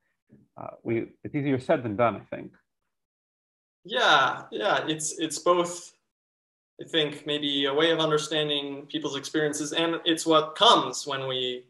uh, 0.56 0.70
we 0.82 1.08
it's 1.22 1.34
easier 1.34 1.58
said 1.58 1.82
than 1.82 1.96
done, 1.96 2.16
I 2.16 2.36
think. 2.36 2.52
Yeah, 3.84 4.42
yeah, 4.50 4.86
it's 4.86 5.18
it's 5.18 5.38
both. 5.38 5.92
I 6.80 6.88
think 6.88 7.24
maybe 7.24 7.66
a 7.66 7.74
way 7.74 7.90
of 7.92 8.00
understanding 8.00 8.86
people's 8.86 9.16
experiences, 9.16 9.72
and 9.72 10.00
it's 10.04 10.26
what 10.26 10.56
comes 10.56 11.06
when 11.06 11.28
we 11.28 11.64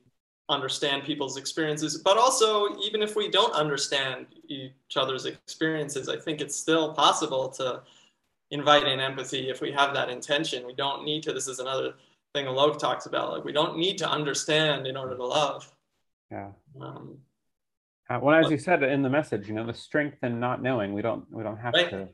understand 0.48 1.05
people's 1.05 1.37
experiences. 1.37 1.98
But 1.98 2.16
also, 2.16 2.77
even 2.79 3.03
if 3.03 3.16
we 3.16 3.31
don't 3.31 3.53
understand 3.53 4.27
each 4.48 4.72
other's 4.96 5.27
experiences, 5.27 6.09
I 6.09 6.16
think 6.16 6.40
it's 6.40 6.57
still 6.57 6.94
possible 6.94 7.48
to 7.50 7.83
invite 8.50 8.87
in 8.87 9.00
empathy 9.00 9.50
if 9.50 9.61
we 9.61 9.72
have 9.72 9.94
that 9.94 10.11
intention. 10.11 10.66
We 10.66 10.74
don't 10.74 11.05
need 11.05 11.22
to. 11.24 11.33
This 11.33 11.48
is 11.48 11.59
another 11.59 11.94
thing 12.35 12.46
Alok 12.46 12.79
talks 12.79 13.07
about. 13.07 13.33
Like 13.33 13.44
we 13.44 13.53
don't 13.53 13.77
need 13.77 13.98
to 13.98 14.09
understand 14.09 14.87
in 14.87 14.96
order 14.96 15.16
to 15.16 15.27
love. 15.27 15.70
Yeah. 16.31 16.50
Um, 16.81 17.18
uh, 18.10 18.18
well, 18.22 18.34
as 18.34 18.50
you 18.50 18.58
said 18.58 18.82
in 18.82 19.02
the 19.02 19.08
message, 19.08 19.48
you 19.48 19.54
know, 19.54 19.66
the 19.66 19.74
strength 19.74 20.18
in 20.22 20.38
not 20.38 20.62
knowing. 20.62 20.92
We 20.92 21.02
don't. 21.02 21.24
We 21.30 21.42
don't 21.42 21.56
have 21.56 21.74
right. 21.74 21.88
to. 21.90 22.08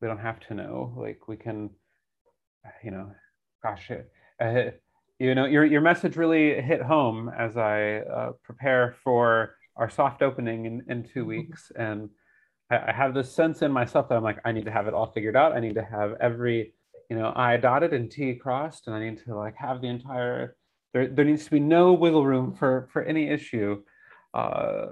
We 0.00 0.08
don't 0.08 0.18
have 0.18 0.40
to 0.48 0.54
know. 0.54 0.94
Like 0.96 1.28
we 1.28 1.36
can. 1.36 1.70
You 2.84 2.90
know, 2.90 3.12
gosh, 3.62 3.90
uh, 4.40 4.64
you 5.18 5.34
know, 5.34 5.46
your 5.46 5.64
your 5.64 5.80
message 5.80 6.16
really 6.16 6.60
hit 6.60 6.82
home 6.82 7.30
as 7.36 7.56
I 7.56 7.98
uh, 7.98 8.32
prepare 8.42 8.96
for 9.04 9.54
our 9.76 9.88
soft 9.88 10.22
opening 10.22 10.66
in, 10.66 10.82
in 10.88 11.04
two 11.04 11.20
mm-hmm. 11.20 11.28
weeks, 11.28 11.70
and 11.76 12.10
I, 12.70 12.88
I 12.88 12.92
have 12.92 13.14
this 13.14 13.32
sense 13.32 13.62
in 13.62 13.70
myself 13.70 14.08
that 14.08 14.16
I'm 14.16 14.24
like, 14.24 14.40
I 14.44 14.52
need 14.52 14.64
to 14.64 14.72
have 14.72 14.88
it 14.88 14.94
all 14.94 15.06
figured 15.06 15.36
out. 15.36 15.52
I 15.52 15.60
need 15.60 15.74
to 15.76 15.84
have 15.84 16.14
every, 16.20 16.74
you 17.08 17.16
know, 17.16 17.32
I 17.34 17.56
dotted 17.56 17.92
and 17.92 18.10
T 18.10 18.34
crossed, 18.34 18.88
and 18.88 18.94
I 18.94 19.00
need 19.00 19.22
to 19.24 19.36
like 19.36 19.54
have 19.56 19.80
the 19.80 19.88
entire. 19.88 20.56
There, 20.92 21.06
there 21.06 21.24
needs 21.24 21.44
to 21.44 21.50
be 21.50 21.60
no 21.60 21.92
wiggle 21.92 22.26
room 22.26 22.54
for 22.54 22.88
for 22.92 23.02
any 23.02 23.28
issue. 23.28 23.82
Uh, 24.34 24.86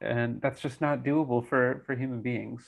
and 0.00 0.40
that's 0.40 0.60
just 0.60 0.80
not 0.80 1.04
doable 1.04 1.46
for 1.46 1.82
for 1.86 1.94
human 1.94 2.20
beings 2.22 2.64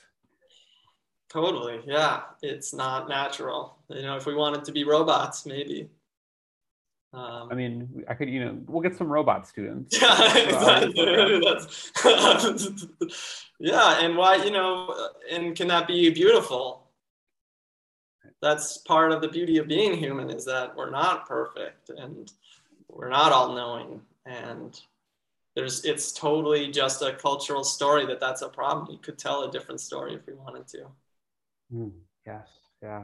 totally 1.29 1.81
yeah 1.87 2.23
it's 2.43 2.73
not 2.73 3.09
natural 3.09 3.77
you 3.89 4.03
know 4.03 4.17
if 4.17 4.27
we 4.27 4.35
wanted 4.35 4.65
to 4.65 4.73
be 4.73 4.85
robots 4.85 5.45
maybe 5.45 5.89
um, 7.13 7.49
I 7.51 7.55
mean, 7.55 8.05
I 8.07 8.15
could, 8.15 8.29
you 8.29 8.45
know, 8.45 8.59
we'll 8.67 8.83
get 8.83 8.97
some 8.97 9.09
robot 9.09 9.49
students. 9.49 9.99
Yeah, 10.03 10.37
exactly. 10.37 11.07
yeah, 13.59 14.01
and 14.01 14.17
why, 14.17 14.37
you 14.37 14.51
know, 14.51 15.09
and 15.31 15.57
can 15.57 15.69
that 15.69 15.87
be 15.87 16.11
beautiful? 16.11 16.91
That's 18.43 18.79
part 18.79 19.13
of 19.13 19.23
the 19.23 19.29
beauty 19.29 19.57
of 19.59 19.67
being 19.67 19.95
human 19.95 20.31
is 20.31 20.45
that 20.45 20.77
we're 20.77 20.91
not 20.91 21.27
perfect 21.27 21.91
and 21.91 22.31
we're 22.89 23.09
not 23.09 23.33
all 23.33 23.55
knowing. 23.55 24.03
And 24.27 24.79
there's 25.59 25.85
it's 25.85 26.13
totally 26.13 26.71
just 26.71 27.03
a 27.03 27.15
cultural 27.15 27.65
story 27.65 28.07
that 28.07 28.21
that's 28.21 28.43
a 28.43 28.49
problem. 28.49 28.87
We 28.89 28.97
could 28.99 29.19
tell 29.19 29.43
a 29.43 29.51
different 29.51 29.81
story 29.81 30.15
if 30.15 30.25
we 30.25 30.35
wanted 30.35 30.69
to. 30.69 30.87
Mm, 31.75 31.91
yes, 32.25 32.47
yeah, 32.81 33.03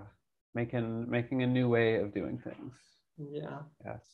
making 0.55 1.11
making 1.11 1.43
a 1.43 1.49
new 1.49 1.69
way 1.69 1.97
of 1.97 2.14
doing 2.14 2.38
things. 2.38 2.75
Yeah. 3.19 3.59
Yes. 3.85 4.05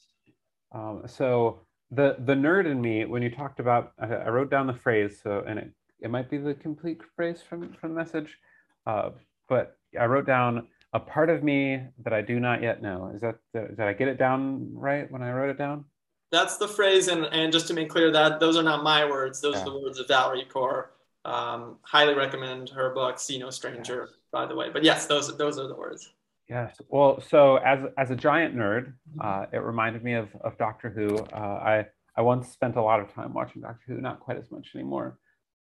Um, 0.73 1.03
so 1.07 1.61
the 1.91 2.17
the 2.21 2.33
nerd 2.33 2.65
in 2.65 2.81
me, 2.81 3.05
when 3.05 3.21
you 3.21 3.29
talked 3.29 3.61
about, 3.61 3.93
I, 3.99 4.07
I, 4.07 4.29
wrote 4.31 4.51
down 4.51 4.67
the 4.67 4.73
phrase. 4.73 5.21
So 5.23 5.45
and 5.47 5.59
it 5.59 5.71
it 6.01 6.11
might 6.11 6.31
be 6.31 6.39
the 6.39 6.55
complete 6.55 7.03
phrase 7.15 7.43
from 7.47 7.75
from 7.75 7.91
the 7.91 7.97
message, 7.97 8.39
uh, 8.87 9.11
but 9.51 9.77
I 10.01 10.07
wrote 10.07 10.27
down 10.27 10.67
a 10.95 11.01
part 11.01 11.29
of 11.29 11.43
me 11.43 11.83
that 12.05 12.15
I 12.15 12.23
do 12.23 12.41
not 12.41 12.63
yet 12.63 12.81
know. 12.81 13.13
Is 13.15 13.21
that 13.21 13.37
did 13.53 13.81
I 13.81 13.93
get 13.93 14.09
it 14.09 14.17
down 14.17 14.71
right 14.73 15.11
when 15.13 15.23
I 15.23 15.31
wrote 15.31 15.51
it 15.51 15.59
down? 15.59 15.85
That's 16.31 16.57
the 16.57 16.69
phrase. 16.69 17.09
And, 17.09 17.25
and 17.27 17.53
just 17.53 17.67
to 17.69 17.75
make 17.75 17.89
clear 17.89 18.11
that 18.11 18.41
those 18.41 18.57
are 18.57 18.63
not 18.63 18.83
my 18.83 19.05
words. 19.05 19.41
Those 19.41 19.57
yeah. 19.57 19.63
are 19.63 19.71
the 19.71 19.81
words 19.81 19.99
of 19.99 20.09
Valerie 20.09 20.47
Kaur. 20.53 20.87
Um, 21.25 21.77
highly 21.83 22.15
recommend 22.15 22.71
her 22.71 22.95
book, 22.95 23.19
See 23.19 23.39
No 23.39 23.51
Stranger, 23.51 24.07
yes. 24.09 24.19
by 24.33 24.47
the 24.47 24.55
way. 24.55 24.71
But 24.73 24.83
yes, 24.83 25.07
those, 25.07 25.37
those 25.37 25.59
are 25.59 25.69
the 25.69 25.75
words. 25.75 26.11
Yes. 26.49 26.81
Well, 26.89 27.21
so 27.21 27.57
as, 27.57 27.79
as 27.97 28.11
a 28.11 28.17
giant 28.17 28.57
nerd, 28.57 28.93
uh, 29.21 29.47
it 29.53 29.59
reminded 29.59 30.03
me 30.03 30.15
of, 30.15 30.29
of 30.43 30.57
Doctor 30.59 30.91
Who. 30.91 31.19
Uh, 31.19 31.37
I, 31.37 31.87
I 32.17 32.23
once 32.23 32.49
spent 32.49 32.77
a 32.77 32.83
lot 32.83 33.01
of 33.01 33.13
time 33.15 33.33
watching 33.35 33.63
Doctor 33.63 33.85
Who, 33.87 34.01
not 34.01 34.21
quite 34.21 34.39
as 34.39 34.51
much 34.51 34.71
anymore. 34.75 35.19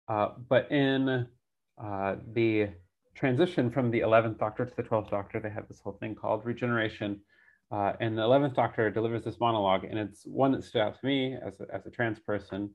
Uh, 0.09 0.31
but 0.49 0.71
in 0.73 1.27
uh, 1.83 2.17
the 2.33 2.69
transition 3.15 3.71
from 3.71 3.91
the 3.91 4.01
11th 4.01 4.39
Doctor 4.39 4.65
to 4.65 4.75
the 4.75 4.83
12th 4.83 5.11
Doctor, 5.11 5.41
they 5.41 5.51
have 5.51 5.69
this 5.69 5.81
whole 5.81 5.99
thing 6.01 6.15
called 6.15 6.45
regeneration. 6.47 7.21
Uh, 7.73 7.93
and 8.01 8.19
the 8.19 8.23
11th 8.23 8.55
Doctor 8.55 8.91
delivers 8.91 9.25
this 9.25 9.39
monologue, 9.39 9.85
and 9.85 9.99
it's 9.99 10.25
one 10.27 10.51
that 10.53 10.65
stood 10.65 10.83
out 10.83 10.99
to 10.99 11.07
me 11.07 11.37
as 11.47 11.61
a, 11.61 11.75
as 11.75 11.87
a 11.87 11.91
trans 11.91 12.19
person. 12.19 12.71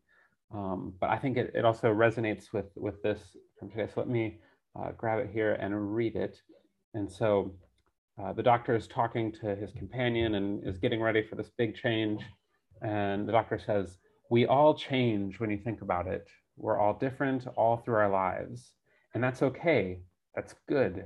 Um, 0.54 0.94
but 1.02 1.10
I 1.10 1.18
think 1.18 1.38
it, 1.38 1.52
it 1.54 1.66
also 1.66 1.94
resonates 1.94 2.54
with, 2.54 2.68
with 2.76 3.02
this 3.04 3.20
from 3.60 3.70
today. 3.70 3.88
So 3.88 4.00
let 4.02 4.10
me 4.10 4.40
uh, 4.80 4.92
grab 4.98 5.20
it 5.20 5.30
here 5.34 5.54
and 5.54 5.96
read 5.96 6.16
it. 6.16 6.38
And 6.94 7.12
so 7.12 7.54
uh, 8.22 8.32
the 8.32 8.44
doctor 8.44 8.76
is 8.76 8.88
talking 8.88 9.34
to 9.42 9.56
his 9.56 9.72
companion 9.72 10.36
and 10.36 10.66
is 10.66 10.78
getting 10.78 11.02
ready 11.02 11.26
for 11.28 11.36
this 11.36 11.52
big 11.58 11.76
change. 11.76 12.24
And 12.82 13.28
the 13.28 13.34
doctor 13.34 13.60
says, 13.60 13.98
We 14.30 14.46
all 14.46 14.76
change 14.76 15.40
when 15.40 15.50
you 15.50 15.58
think 15.58 15.82
about 15.82 16.08
it. 16.08 16.28
We're 16.56 16.80
all 16.80 16.98
different 16.98 17.48
all 17.58 17.78
through 17.78 17.96
our 17.96 18.10
lives. 18.10 18.72
And 19.14 19.22
that's 19.22 19.42
okay. 19.42 20.02
That's 20.36 20.56
good. 20.70 21.06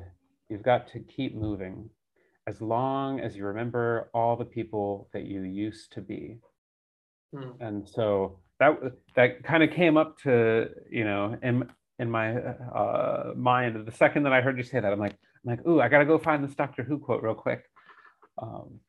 You've 0.49 0.63
got 0.63 0.87
to 0.89 0.99
keep 0.99 1.35
moving 1.35 1.89
as 2.47 2.61
long 2.61 3.19
as 3.19 3.35
you 3.35 3.45
remember 3.45 4.09
all 4.13 4.35
the 4.35 4.45
people 4.45 5.09
that 5.13 5.25
you 5.25 5.43
used 5.43 5.91
to 5.93 6.01
be. 6.01 6.37
Hmm. 7.35 7.51
And 7.59 7.87
so 7.87 8.39
that 8.59 8.77
that 9.15 9.43
kind 9.43 9.63
of 9.63 9.71
came 9.71 9.97
up 9.97 10.19
to 10.23 10.69
you 10.89 11.03
know 11.03 11.37
in 11.43 11.69
in 11.99 12.09
my 12.09 12.37
uh, 12.37 13.33
mind 13.35 13.85
the 13.85 13.91
second 13.91 14.23
that 14.23 14.33
I 14.33 14.41
heard 14.41 14.57
you 14.57 14.63
say 14.63 14.79
that 14.79 14.91
I'm 14.91 14.99
like 14.99 15.15
I'm 15.45 15.51
like 15.51 15.67
ooh 15.67 15.79
I 15.79 15.87
gotta 15.89 16.05
go 16.05 16.17
find 16.17 16.43
this 16.43 16.55
Doctor 16.55 16.83
Who 16.83 16.97
quote 16.97 17.23
real 17.23 17.35
quick. 17.35 17.63
Um, 18.41 18.79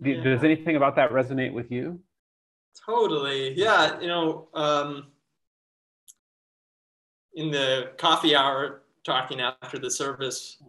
yeah. 0.00 0.22
Does 0.22 0.44
anything 0.44 0.76
about 0.76 0.96
that 0.96 1.10
resonate 1.10 1.52
with 1.52 1.70
you? 1.70 2.00
Totally. 2.84 3.54
Yeah. 3.54 3.98
You 4.00 4.08
know, 4.08 4.48
um, 4.54 5.06
in 7.34 7.50
the 7.50 7.92
coffee 7.96 8.34
hour 8.34 8.82
talking 9.04 9.40
after 9.40 9.78
the 9.78 9.90
service, 9.90 10.62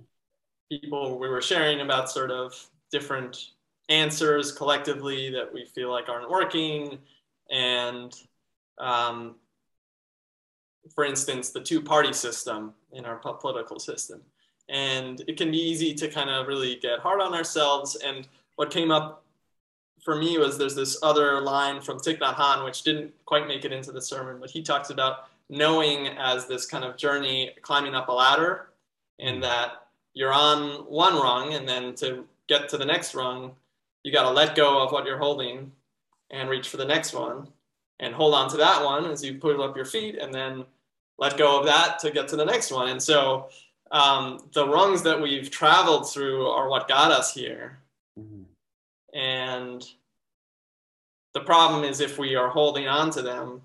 people 0.69 1.17
we 1.19 1.30
were 1.30 1.41
sharing 1.41 1.82
about 1.82 2.10
sort 2.10 2.32
of 2.32 2.53
different 2.91 3.51
answers 3.89 4.51
collectively 4.51 5.30
that 5.32 5.51
we 5.53 5.65
feel 5.65 5.91
like 5.91 6.10
aren't 6.10 6.30
working. 6.30 6.97
And 7.49 8.13
um, 8.77 9.36
for 10.93 11.06
instance, 11.06 11.49
the 11.49 11.62
two 11.62 11.82
party 11.82 12.13
system 12.13 12.73
in 12.91 13.06
our 13.06 13.17
political 13.17 13.80
system. 13.80 14.21
And 14.69 15.23
it 15.27 15.38
can 15.38 15.51
be 15.51 15.58
easy 15.58 15.93
to 15.93 16.10
kind 16.10 16.30
of 16.30 16.47
really 16.47 16.75
get 16.75 16.99
hard 16.99 17.21
on 17.21 17.34
ourselves. 17.34 17.95
And 17.95 18.27
what 18.56 18.69
came 18.69 18.91
up 18.91 19.23
for 20.03 20.15
me 20.15 20.38
was 20.38 20.58
there's 20.58 20.75
this 20.75 20.99
other 21.03 21.41
line 21.41 21.82
from 21.82 21.97
Thich 21.97 22.19
Nhat 22.19 22.36
Hanh, 22.36 22.65
which 22.65 22.84
didn't 22.84 23.13
quite 23.25 23.47
make 23.47 23.65
it 23.65 23.71
into 23.71 23.91
the 23.91 24.01
sermon, 24.01 24.38
but 24.39 24.49
he 24.49 24.62
talks 24.62 24.89
about 24.89 25.30
knowing 25.49 26.08
as 26.08 26.47
this 26.47 26.65
kind 26.65 26.84
of 26.84 26.97
journey 26.97 27.51
climbing 27.62 27.95
up 27.95 28.10
a 28.10 28.12
ladder 28.12 28.69
and 29.19 29.38
mm. 29.38 29.41
that 29.41 29.87
you're 30.17 30.34
on 30.34 30.86
one 30.89 31.13
rung 31.15 31.53
and 31.53 31.69
then 31.69 31.93
to 31.93 32.25
get 32.47 32.67
to 32.69 32.77
the 32.77 32.86
next 32.86 33.13
rung 33.13 33.51
you 34.08 34.13
got 34.13 34.23
to 34.23 34.30
let 34.30 34.56
go 34.56 34.82
of 34.82 34.93
what 34.93 35.06
you're 35.06 35.17
holding 35.17 35.69
and 36.32 36.49
reach 36.49 36.69
for 36.69 36.77
the 36.77 36.86
next 36.86 37.13
one. 37.13 37.45
And 37.99 38.13
hold 38.13 38.34
on 38.34 38.49
to 38.51 38.58
that 38.58 38.82
one 38.82 39.06
as 39.12 39.21
you 39.21 39.38
put 39.38 39.60
up 39.60 39.75
your 39.75 39.84
feet 39.84 40.17
and 40.17 40.34
then 40.34 40.63
let 41.17 41.38
go 41.38 41.60
of 41.60 41.65
that 41.65 41.99
to 41.99 42.12
get 42.12 42.30
to 42.30 42.38
the 42.38 42.45
next 42.45 42.71
one. 42.71 42.88
And 42.88 43.03
so 43.03 43.49
um, 43.91 44.47
the 44.53 44.65
rungs 44.65 45.01
that 45.03 45.21
we've 45.21 45.51
traveled 45.51 46.10
through 46.10 46.47
are 46.47 46.69
what 46.69 46.88
got 46.88 47.12
us 47.12 47.34
here. 47.34 47.80
Mm-hmm. 48.17 48.43
and 49.13 49.86
the 51.36 51.41
problem 51.41 51.84
is 51.84 51.99
if 51.99 52.17
we 52.17 52.34
are 52.34 52.49
holding 52.49 52.88
on 52.88 53.12
to 53.12 53.21
them 53.21 53.62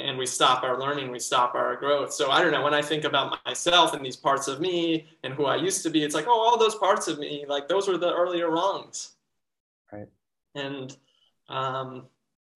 and 0.00 0.18
we 0.18 0.26
stop 0.26 0.62
our 0.62 0.78
learning, 0.78 1.10
we 1.10 1.18
stop 1.18 1.54
our 1.54 1.76
growth. 1.76 2.12
So 2.12 2.30
I 2.30 2.42
don't 2.42 2.52
know, 2.52 2.62
when 2.62 2.74
I 2.74 2.82
think 2.82 3.04
about 3.04 3.38
myself 3.46 3.94
and 3.94 4.04
these 4.04 4.16
parts 4.16 4.48
of 4.48 4.60
me 4.60 5.06
and 5.24 5.34
who 5.34 5.46
I 5.46 5.56
used 5.56 5.82
to 5.84 5.90
be, 5.90 6.02
it's 6.02 6.14
like, 6.14 6.26
oh, 6.26 6.40
all 6.40 6.58
those 6.58 6.74
parts 6.74 7.08
of 7.08 7.18
me, 7.18 7.44
like 7.48 7.68
those 7.68 7.88
were 7.88 7.98
the 7.98 8.12
earlier 8.12 8.50
wrongs. 8.50 9.12
Right. 9.92 10.08
And 10.54 10.96
um, 11.48 12.06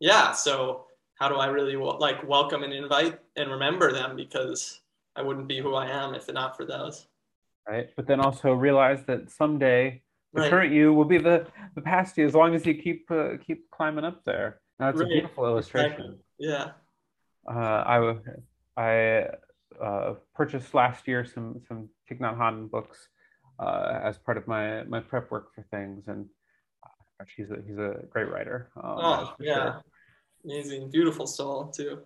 yeah, 0.00 0.33
so 0.33 0.87
how 1.16 1.28
do 1.28 1.37
I 1.37 1.46
really 1.46 1.76
like 1.76 2.26
welcome 2.28 2.62
and 2.62 2.72
invite 2.72 3.18
and 3.37 3.50
remember 3.50 3.92
them 3.92 4.16
because 4.16 4.80
I 5.16 5.22
wouldn't 5.22 5.48
be 5.48 5.61
who 5.61 5.74
I 5.74 5.88
am 5.88 6.14
if 6.14 6.28
it's 6.28 6.33
not 6.33 6.57
for 6.57 6.64
those. 6.64 7.07
Right. 7.68 7.88
But 7.96 8.07
then 8.07 8.20
also 8.20 8.52
realize 8.52 9.04
that 9.07 9.30
someday 9.30 10.02
the 10.33 10.42
right. 10.42 10.50
current 10.50 10.72
you 10.72 10.92
will 10.92 11.04
be 11.04 11.18
the, 11.18 11.46
the 11.74 11.80
past 11.80 12.18
you 12.18 12.26
as 12.26 12.35
long 12.35 12.54
as 12.54 12.66
you 12.66 12.74
keep 12.74 13.11
uh, 13.11 13.37
keep 13.44 13.70
climbing 13.70 14.04
up 14.04 14.24
there. 14.24 14.61
That's 14.78 14.98
right. 14.98 15.07
a 15.07 15.09
beautiful 15.09 15.46
illustration. 15.46 15.92
Exactly. 15.92 16.18
Yeah 16.38 16.70
I 17.52 18.16
I 18.76 19.26
uh, 19.83 20.14
purchased 20.35 20.74
last 20.74 21.07
year 21.09 21.24
some 21.24 21.61
some 21.66 21.88
Thich 22.11 22.20
Nhat 22.20 22.37
Hanh 22.38 22.70
books 22.70 23.09
uh, 23.59 24.00
as 24.02 24.18
part 24.18 24.37
of 24.37 24.46
my 24.46 24.85
my 24.85 25.00
prep 25.00 25.30
work 25.30 25.54
for 25.54 25.64
things, 25.70 26.09
and 26.09 26.26
uh, 26.85 27.24
he's 27.37 27.50
a 27.50 27.57
he's 27.66 27.78
a 27.78 27.96
great 28.11 28.30
writer. 28.30 28.70
Um, 28.76 28.85
oh 28.85 29.35
yeah, 29.40 29.54
sure. 29.54 29.83
amazing, 30.44 30.90
beautiful 30.90 31.26
soul 31.26 31.66
too. 31.66 32.00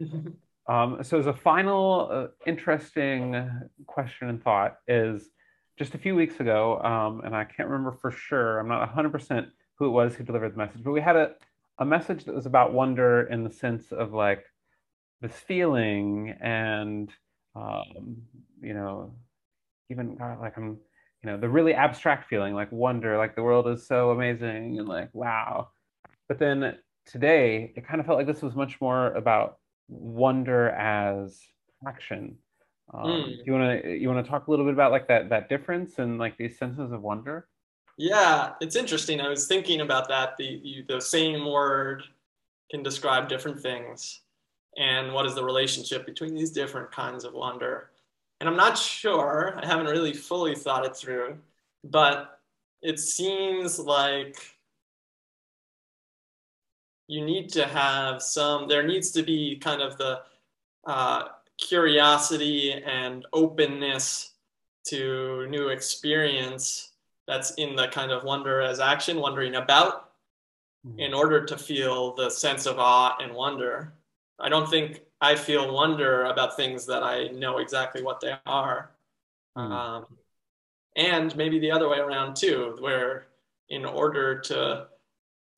um, 0.68 0.98
so 1.02 1.18
as 1.18 1.26
a 1.26 1.32
final 1.32 2.08
uh, 2.10 2.26
interesting 2.46 3.50
question 3.86 4.28
and 4.28 4.42
thought 4.42 4.78
is 4.88 5.30
just 5.78 5.94
a 5.94 5.98
few 5.98 6.14
weeks 6.14 6.40
ago, 6.40 6.80
um, 6.80 7.22
and 7.24 7.34
I 7.34 7.44
can't 7.44 7.68
remember 7.68 7.92
for 7.92 8.10
sure. 8.10 8.60
I'm 8.60 8.68
not 8.68 8.94
100% 8.94 9.48
who 9.76 9.86
it 9.86 9.90
was 9.90 10.14
who 10.14 10.22
delivered 10.22 10.52
the 10.52 10.58
message, 10.58 10.84
but 10.84 10.92
we 10.92 11.00
had 11.00 11.16
a 11.16 11.32
a 11.78 11.84
message 11.84 12.24
that 12.24 12.34
was 12.34 12.46
about 12.46 12.72
wonder 12.72 13.22
in 13.22 13.44
the 13.44 13.50
sense 13.50 13.92
of 13.92 14.12
like 14.12 14.44
this 15.20 15.32
feeling 15.32 16.34
and 16.40 17.10
um, 17.56 18.22
you 18.60 18.74
know 18.74 19.14
even 19.90 20.16
like 20.40 20.56
i'm 20.56 20.78
you 21.24 21.30
know 21.30 21.38
the 21.38 21.48
really 21.48 21.72
abstract 21.72 22.28
feeling 22.28 22.54
like 22.54 22.70
wonder 22.70 23.16
like 23.16 23.34
the 23.34 23.42
world 23.42 23.66
is 23.66 23.86
so 23.86 24.10
amazing 24.10 24.78
and 24.78 24.88
like 24.88 25.08
wow. 25.14 25.68
But 26.28 26.38
then 26.38 26.76
today 27.06 27.72
it 27.76 27.86
kind 27.86 28.00
of 28.00 28.06
felt 28.06 28.18
like 28.18 28.26
this 28.26 28.42
was 28.42 28.54
much 28.54 28.80
more 28.80 29.12
about 29.12 29.58
wonder 29.88 30.70
as 30.70 31.40
action. 31.86 32.36
Um, 32.92 33.10
mm. 33.10 33.24
do 33.24 33.42
you 33.46 33.52
want 33.52 33.82
to 33.82 33.96
you 33.96 34.08
want 34.10 34.24
to 34.24 34.30
talk 34.30 34.46
a 34.46 34.50
little 34.50 34.66
bit 34.66 34.74
about 34.74 34.92
like 34.92 35.08
that 35.08 35.30
that 35.30 35.48
difference 35.48 35.98
and 35.98 36.18
like 36.18 36.36
these 36.36 36.58
senses 36.58 36.92
of 36.92 37.00
wonder 37.00 37.48
yeah, 37.96 38.52
it's 38.60 38.76
interesting. 38.76 39.20
I 39.20 39.28
was 39.28 39.46
thinking 39.46 39.80
about 39.80 40.08
that. 40.08 40.36
The 40.36 40.60
you, 40.62 40.84
the 40.86 41.00
same 41.00 41.50
word 41.50 42.02
can 42.70 42.82
describe 42.82 43.28
different 43.28 43.60
things, 43.60 44.20
and 44.76 45.12
what 45.12 45.26
is 45.26 45.34
the 45.34 45.44
relationship 45.44 46.06
between 46.06 46.34
these 46.34 46.50
different 46.50 46.90
kinds 46.90 47.24
of 47.24 47.34
wonder? 47.34 47.90
And 48.40 48.48
I'm 48.48 48.56
not 48.56 48.76
sure. 48.76 49.58
I 49.62 49.66
haven't 49.66 49.86
really 49.86 50.12
fully 50.12 50.54
thought 50.54 50.84
it 50.84 50.96
through, 50.96 51.38
but 51.84 52.40
it 52.82 52.98
seems 52.98 53.78
like 53.78 54.36
you 57.06 57.24
need 57.24 57.50
to 57.50 57.66
have 57.66 58.22
some. 58.22 58.68
There 58.68 58.82
needs 58.82 59.10
to 59.12 59.22
be 59.22 59.56
kind 59.56 59.80
of 59.80 59.96
the 59.98 60.22
uh, 60.86 61.24
curiosity 61.58 62.72
and 62.72 63.24
openness 63.32 64.32
to 64.88 65.46
new 65.48 65.68
experience 65.68 66.93
that's 67.26 67.52
in 67.52 67.76
the 67.76 67.88
kind 67.88 68.10
of 68.10 68.24
wonder 68.24 68.60
as 68.60 68.80
action, 68.80 69.18
wondering 69.18 69.54
about, 69.54 70.10
mm-hmm. 70.86 70.98
in 70.98 71.14
order 71.14 71.44
to 71.44 71.56
feel 71.56 72.14
the 72.14 72.30
sense 72.30 72.66
of 72.66 72.78
awe 72.78 73.16
and 73.20 73.34
wonder. 73.34 73.92
I 74.38 74.48
don't 74.48 74.68
think 74.68 75.02
I 75.20 75.36
feel 75.36 75.72
wonder 75.72 76.24
about 76.24 76.56
things 76.56 76.84
that 76.86 77.02
I 77.02 77.28
know 77.28 77.58
exactly 77.58 78.02
what 78.02 78.20
they 78.20 78.34
are. 78.46 78.90
Mm-hmm. 79.56 79.72
Um, 79.72 80.06
and 80.96 81.34
maybe 81.36 81.58
the 81.58 81.70
other 81.70 81.88
way 81.88 81.98
around 81.98 82.36
too, 82.36 82.76
where 82.80 83.26
in 83.68 83.84
order 83.84 84.40
to 84.40 84.88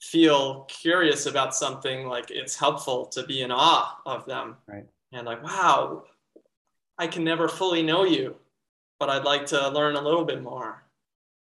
feel 0.00 0.64
curious 0.64 1.26
about 1.26 1.54
something, 1.54 2.06
like 2.06 2.30
it's 2.30 2.56
helpful 2.56 3.06
to 3.06 3.24
be 3.24 3.42
in 3.42 3.50
awe 3.50 3.98
of 4.06 4.24
them. 4.26 4.56
Right. 4.66 4.86
And 5.12 5.26
like, 5.26 5.42
wow, 5.42 6.04
I 6.98 7.06
can 7.06 7.24
never 7.24 7.48
fully 7.48 7.82
know 7.82 8.04
you, 8.04 8.36
but 8.98 9.10
I'd 9.10 9.24
like 9.24 9.46
to 9.46 9.68
learn 9.70 9.96
a 9.96 10.00
little 10.00 10.24
bit 10.24 10.42
more. 10.42 10.82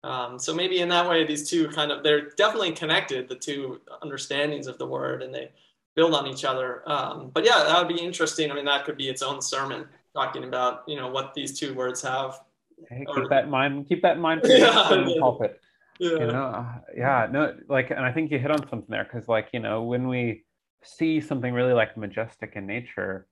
Um, 0.05 0.37
so 0.37 0.53
maybe 0.53 0.81
in 0.81 0.89
that 0.89 1.09
way, 1.09 1.25
these 1.25 1.49
two 1.49 1.67
kind 1.69 1.91
of 1.91 2.03
they're 2.03 2.29
definitely 2.31 2.73
connected, 2.73 3.27
the 3.27 3.35
two 3.35 3.81
understandings 4.03 4.67
of 4.67 4.77
the 4.77 4.85
word, 4.85 5.23
and 5.23 5.33
they 5.33 5.49
build 5.95 6.13
on 6.13 6.27
each 6.27 6.45
other. 6.45 6.87
Um, 6.89 7.31
but 7.33 7.43
yeah, 7.43 7.63
that 7.63 7.79
would 7.79 7.93
be 7.93 8.01
interesting. 8.01 8.51
I 8.51 8.53
mean, 8.53 8.65
that 8.65 8.85
could 8.85 8.97
be 8.97 9.09
its 9.09 9.23
own 9.23 9.41
sermon 9.41 9.87
talking 10.13 10.43
about 10.43 10.83
you 10.87 10.95
know 10.95 11.07
what 11.07 11.33
these 11.33 11.59
two 11.59 11.73
words 11.73 12.03
have. 12.03 12.39
Hey, 12.87 13.05
keep 13.15 13.29
that 13.29 13.45
in 13.45 13.49
mind. 13.49 13.89
Keep 13.89 14.03
that 14.03 14.17
in 14.17 14.21
mind 14.21 14.41
for 14.41 14.47
yeah, 14.51 15.05
yeah. 15.07 15.19
pulpit. 15.19 15.59
Yeah. 15.99 16.09
You 16.11 16.27
know, 16.27 16.43
uh, 16.43 16.65
yeah, 16.95 17.27
no, 17.31 17.55
like, 17.69 17.89
and 17.89 18.01
I 18.01 18.11
think 18.11 18.29
you 18.29 18.37
hit 18.37 18.51
on 18.51 18.67
something 18.69 18.89
there 18.89 19.05
because, 19.05 19.29
like, 19.29 19.47
you 19.53 19.61
know, 19.61 19.83
when 19.83 20.07
we 20.09 20.43
see 20.83 21.21
something 21.21 21.53
really 21.53 21.73
like 21.73 21.95
majestic 21.95 22.53
in 22.55 22.67
nature, 22.67 23.27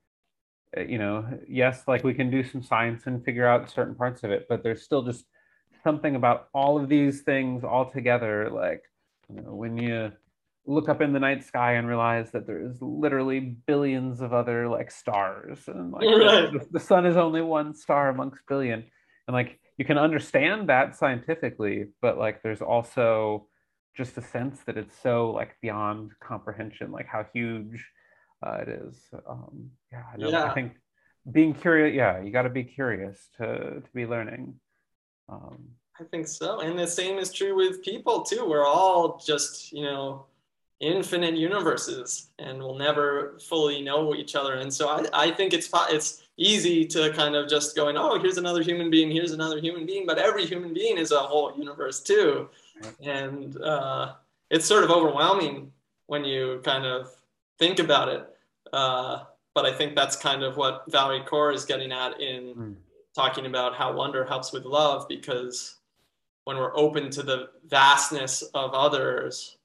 uh, 0.76 0.80
you 0.80 0.98
know, 0.98 1.26
yes, 1.46 1.82
like 1.86 2.04
we 2.04 2.14
can 2.14 2.30
do 2.30 2.42
some 2.42 2.62
science 2.62 3.02
and 3.06 3.24
figure 3.24 3.46
out 3.46 3.70
certain 3.70 3.94
parts 3.94 4.24
of 4.24 4.30
it, 4.30 4.46
but 4.48 4.62
there's 4.62 4.82
still 4.82 5.02
just 5.02 5.26
something 5.84 6.16
about 6.16 6.48
all 6.52 6.80
of 6.80 6.88
these 6.88 7.20
things 7.22 7.62
all 7.62 7.90
together 7.90 8.50
like 8.50 8.82
you 9.28 9.40
know, 9.40 9.54
when 9.54 9.76
you 9.76 10.10
look 10.66 10.88
up 10.88 11.00
in 11.00 11.12
the 11.12 11.20
night 11.20 11.44
sky 11.44 11.74
and 11.74 11.86
realize 11.86 12.30
that 12.30 12.46
there's 12.46 12.80
literally 12.80 13.40
billions 13.40 14.20
of 14.20 14.32
other 14.32 14.68
like 14.68 14.90
stars 14.90 15.60
and 15.66 15.92
like 15.92 16.02
right. 16.02 16.52
the, 16.52 16.66
the, 16.70 16.80
sun 16.80 17.04
is 17.04 17.16
only 17.16 17.42
one 17.42 17.74
star 17.74 18.08
amongst 18.08 18.40
billion 18.48 18.82
and 19.26 19.34
like 19.34 19.58
you 19.76 19.84
can 19.84 19.98
understand 19.98 20.68
that 20.68 20.96
scientifically 20.96 21.86
but 22.00 22.16
like 22.16 22.42
there's 22.42 22.62
also 22.62 23.46
just 23.94 24.16
a 24.16 24.22
sense 24.22 24.60
that 24.66 24.78
it's 24.78 24.96
so 25.02 25.30
like 25.30 25.54
beyond 25.60 26.12
comprehension 26.20 26.90
like 26.90 27.06
how 27.06 27.26
huge 27.34 27.86
uh, 28.42 28.58
it 28.62 28.68
is 28.68 28.96
um 29.28 29.70
yeah, 29.92 30.02
I, 30.12 30.16
yeah. 30.18 30.44
I 30.44 30.54
think 30.54 30.72
being 31.30 31.52
curious 31.52 31.94
yeah 31.94 32.22
you 32.22 32.30
got 32.30 32.42
to 32.42 32.50
be 32.50 32.64
curious 32.64 33.28
to 33.36 33.46
to 33.80 33.90
be 33.94 34.06
learning 34.06 34.54
um, 35.28 35.58
I 36.00 36.04
think 36.04 36.26
so. 36.26 36.60
And 36.60 36.78
the 36.78 36.86
same 36.86 37.18
is 37.18 37.32
true 37.32 37.54
with 37.54 37.82
people 37.82 38.22
too. 38.22 38.44
We're 38.46 38.66
all 38.66 39.22
just, 39.24 39.72
you 39.72 39.84
know, 39.84 40.26
infinite 40.80 41.36
universes 41.36 42.30
and 42.38 42.58
we'll 42.58 42.74
never 42.74 43.38
fully 43.38 43.80
know 43.80 44.14
each 44.14 44.34
other. 44.34 44.54
And 44.54 44.72
so 44.72 44.88
I, 44.88 45.04
I 45.12 45.30
think 45.30 45.52
it's, 45.52 45.70
it's 45.90 46.24
easy 46.36 46.84
to 46.86 47.12
kind 47.12 47.36
of 47.36 47.48
just 47.48 47.76
going, 47.76 47.96
oh, 47.96 48.18
here's 48.18 48.38
another 48.38 48.60
human 48.60 48.90
being, 48.90 49.10
here's 49.10 49.32
another 49.32 49.60
human 49.60 49.86
being, 49.86 50.04
but 50.04 50.18
every 50.18 50.46
human 50.46 50.74
being 50.74 50.98
is 50.98 51.12
a 51.12 51.18
whole 51.18 51.56
universe 51.56 52.00
too. 52.00 52.48
And 53.00 53.60
uh, 53.62 54.14
it's 54.50 54.66
sort 54.66 54.82
of 54.82 54.90
overwhelming 54.90 55.72
when 56.06 56.24
you 56.24 56.60
kind 56.64 56.84
of 56.84 57.08
think 57.58 57.78
about 57.78 58.08
it. 58.08 58.28
Uh, 58.72 59.22
but 59.54 59.64
I 59.64 59.72
think 59.72 59.94
that's 59.94 60.16
kind 60.16 60.42
of 60.42 60.56
what 60.56 60.84
Valerie 60.88 61.20
Kaur 61.20 61.54
is 61.54 61.64
getting 61.64 61.92
at 61.92 62.20
in 62.20 62.54
mm 62.54 62.74
talking 63.14 63.46
about 63.46 63.74
how 63.74 63.92
wonder 63.92 64.24
helps 64.24 64.52
with 64.52 64.64
love 64.64 65.06
because 65.08 65.76
when 66.44 66.56
we're 66.56 66.76
open 66.76 67.10
to 67.10 67.22
the 67.22 67.50
vastness 67.66 68.42
of 68.54 68.74
others, 68.74 69.56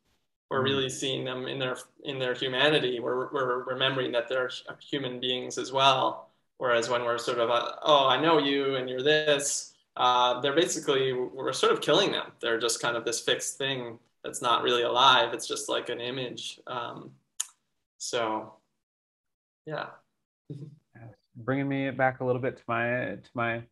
we're 0.49 0.63
really 0.63 0.89
seeing 0.89 1.23
them 1.23 1.47
in 1.47 1.59
their 1.59 1.77
in 2.03 2.19
their 2.19 2.33
humanity. 2.33 2.99
We're 2.99 3.31
we're 3.31 3.63
remembering 3.63 4.11
that 4.13 4.27
they're 4.27 4.49
human 4.79 5.19
beings 5.19 5.57
as 5.57 5.71
well. 5.71 6.29
Whereas 6.57 6.89
when 6.89 7.05
we're 7.05 7.17
sort 7.17 7.39
of, 7.39 7.49
uh, 7.49 7.71
oh, 7.83 8.07
I 8.09 8.19
know 8.19 8.37
you 8.37 8.75
and 8.75 8.89
you're 8.89 9.01
this, 9.01 9.73
uh, 9.95 10.41
they're 10.41 10.55
basically 10.55 11.13
we're 11.13 11.53
sort 11.53 11.71
of 11.71 11.79
killing 11.79 12.11
them. 12.11 12.31
They're 12.41 12.59
just 12.59 12.81
kind 12.81 12.97
of 12.97 13.05
this 13.05 13.21
fixed 13.21 13.57
thing 13.57 13.97
that's 14.23 14.41
not 14.41 14.63
really 14.63 14.83
alive. 14.83 15.33
It's 15.33 15.47
just 15.47 15.69
like 15.69 15.89
an 15.89 16.01
image. 16.01 16.59
Um, 16.67 17.11
so, 17.97 18.53
yeah. 19.65 19.87
bringing 21.39 21.67
me 21.67 21.89
back 21.91 22.19
a 22.19 22.25
little 22.25 22.41
bit 22.41 22.57
to 22.57 22.63
my 22.67 22.85
to 23.23 23.29
my 23.33 23.63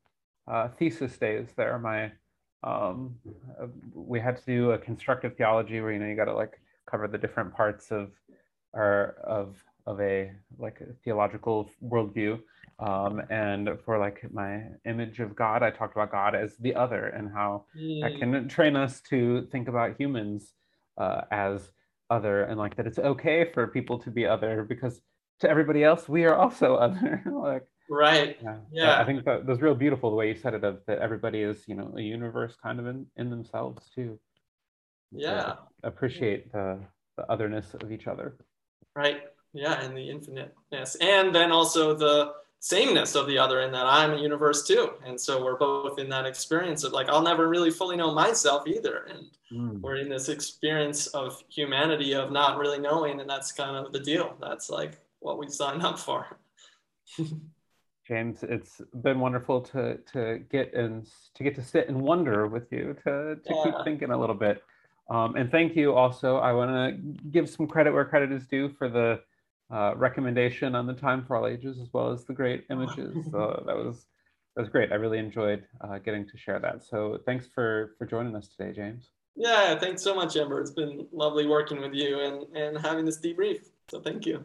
uh, 0.48 0.70
thesis 0.80 1.18
days 1.18 1.48
there. 1.56 1.78
My 1.80 2.12
um, 2.64 3.16
we 3.94 4.20
had 4.20 4.38
to 4.38 4.46
do 4.46 4.72
a 4.72 4.78
constructive 4.78 5.36
theology 5.38 5.80
where 5.82 5.92
you 5.92 6.00
know 6.00 6.08
you 6.08 6.16
got 6.16 6.26
to 6.26 6.34
like 6.34 6.60
cover 6.90 7.08
the 7.08 7.18
different 7.18 7.54
parts 7.54 7.92
of 7.92 8.12
or 8.74 9.16
of 9.24 9.64
of 9.86 10.00
a 10.02 10.32
like 10.58 10.82
a 10.82 10.94
theological 11.04 11.70
worldview. 11.84 12.40
Um, 12.80 13.22
and 13.32 13.70
for 13.86 13.98
like 13.98 14.24
my 14.32 14.62
image 14.86 15.20
of 15.20 15.36
god 15.36 15.64
i 15.64 15.72
talked 15.72 15.96
about 15.96 16.12
god 16.12 16.36
as 16.36 16.56
the 16.58 16.76
other 16.76 17.08
and 17.08 17.28
how 17.34 17.66
that 18.02 18.16
Mm, 18.16 18.20
can 18.20 18.48
train 18.50 18.76
us 18.76 19.02
to 19.10 19.48
think 19.52 19.68
about 19.68 20.00
humans 20.00 20.54
uh, 20.98 21.22
as 21.32 21.72
other 22.12 22.44
and 22.44 22.60
like 22.60 22.76
that 22.76 22.86
it's 22.86 23.00
okay 23.00 23.52
for 23.52 23.68
people 23.68 23.98
to 24.00 24.12
be 24.12 24.28
other 24.28 24.64
because 24.64 25.02
to 25.40 25.50
everybody 25.50 25.84
else 25.84 26.08
we 26.10 26.26
are 26.26 26.36
also 26.36 26.76
other 26.86 27.22
like 27.32 27.66
right. 27.90 28.38
yeah, 28.44 28.58
Yeah. 28.72 29.00
I 29.02 29.06
think 29.06 29.24
that 29.26 29.46
was 29.46 29.62
real 29.62 29.76
beautiful 29.76 30.10
the 30.10 30.16
way 30.16 30.28
you 30.30 30.36
said 30.36 30.54
it 30.54 30.64
of 30.64 30.80
that 30.88 31.00
everybody 31.00 31.42
is 31.42 31.64
you 31.68 31.76
know 31.76 31.94
a 31.98 32.02
universe 32.02 32.56
kind 32.62 32.80
of 32.80 32.88
in, 32.88 33.06
in 33.16 33.30
themselves 33.30 33.90
too. 33.96 34.20
To 35.14 35.20
Yeah. 35.22 35.56
appreciate 35.84 36.52
the 36.52 36.80
the 37.18 37.24
otherness 37.32 37.74
of 37.82 37.92
each 37.92 38.06
other. 38.08 38.36
Right. 38.96 39.22
Yeah. 39.54 39.82
And 39.82 39.98
the 39.98 40.10
infiniteness. 40.10 40.96
And 41.02 41.34
then 41.34 41.52
also 41.52 41.96
the 41.96 42.34
sameness 42.60 43.16
of 43.16 43.26
the 43.28 43.38
other 43.40 43.62
in 43.62 43.72
that 43.72 43.86
I'm 43.88 44.12
a 44.14 44.18
universe 44.18 44.68
too. 44.68 44.92
And 45.06 45.20
so 45.20 45.44
we're 45.44 45.58
both 45.58 45.98
in 45.98 46.10
that 46.10 46.26
experience 46.28 46.84
of 46.84 46.92
like, 46.92 47.08
I'll 47.10 47.22
never 47.24 47.48
really 47.48 47.72
fully 47.72 47.96
know 47.96 48.14
myself 48.14 48.68
either. 48.68 49.06
And 49.12 49.26
Mm. 49.54 49.80
we're 49.80 49.96
in 49.96 50.10
this 50.10 50.28
experience 50.28 51.08
of 51.08 51.42
humanity 51.48 52.14
of 52.14 52.34
not 52.34 52.58
really 52.60 52.80
knowing. 52.80 53.22
And 53.22 53.30
that's 53.30 53.54
kind 53.54 53.78
of 53.78 53.94
the 53.94 54.00
deal. 54.02 54.36
That's 54.42 54.70
like 54.70 55.00
what 55.20 55.38
we 55.38 55.50
signed 55.50 55.84
up 55.84 56.00
for. 56.00 56.26
James, 58.08 58.44
it's 58.44 58.82
been 59.04 59.20
wonderful 59.20 59.62
to 59.62 59.98
to 60.14 60.40
get 60.50 60.74
and 60.74 61.08
to 61.36 61.44
get 61.44 61.56
to 61.56 61.64
sit 61.64 61.90
and 61.90 62.02
wonder 62.02 62.48
with 62.48 62.72
you 62.72 62.96
to 63.04 63.36
to 63.36 63.64
keep 63.64 63.74
thinking 63.84 64.12
a 64.12 64.18
little 64.18 64.36
bit. 64.36 64.64
Um, 65.10 65.36
and 65.36 65.52
thank 65.52 65.76
you 65.76 65.94
also. 65.94 66.38
I 66.38 66.54
want 66.54 66.72
to 66.72 67.30
give 67.32 67.50
some 67.50 67.68
credit 67.68 67.94
where 67.94 68.06
credit 68.06 68.32
is 68.32 68.46
due 68.46 68.70
for 68.70 68.90
the 68.90 69.22
uh, 69.74 69.94
recommendation 69.96 70.76
on 70.76 70.88
the 70.88 70.94
Time 70.94 71.26
for 71.26 71.36
All 71.36 71.48
Ages 71.48 71.80
as 71.80 71.90
well 71.94 72.12
as 72.12 72.24
the 72.24 72.34
great 72.34 72.66
images. 72.72 73.14
So 73.32 73.64
that 73.66 73.76
was 73.76 74.06
that 74.56 74.62
was 74.62 74.70
great. 74.70 74.92
I 74.92 74.96
really 74.96 75.20
enjoyed 75.20 75.66
uh, 75.82 76.00
getting 76.00 76.26
to 76.28 76.38
share 76.38 76.60
that. 76.60 76.84
So 76.84 77.20
thanks 77.26 77.48
for 77.54 77.96
for 77.98 78.06
joining 78.06 78.36
us 78.36 78.48
today, 78.48 78.74
James. 78.74 79.12
Yeah. 79.36 79.78
Thanks 79.78 80.02
so 80.02 80.16
much, 80.16 80.36
Amber. 80.36 80.60
It's 80.60 80.72
been 80.72 81.08
lovely 81.12 81.46
working 81.46 81.80
with 81.80 81.94
you 81.94 82.20
and, 82.20 82.56
and 82.56 82.78
having 82.78 83.06
this 83.06 83.20
debrief. 83.20 83.60
So 83.90 84.02
thank 84.02 84.26
you. 84.26 84.44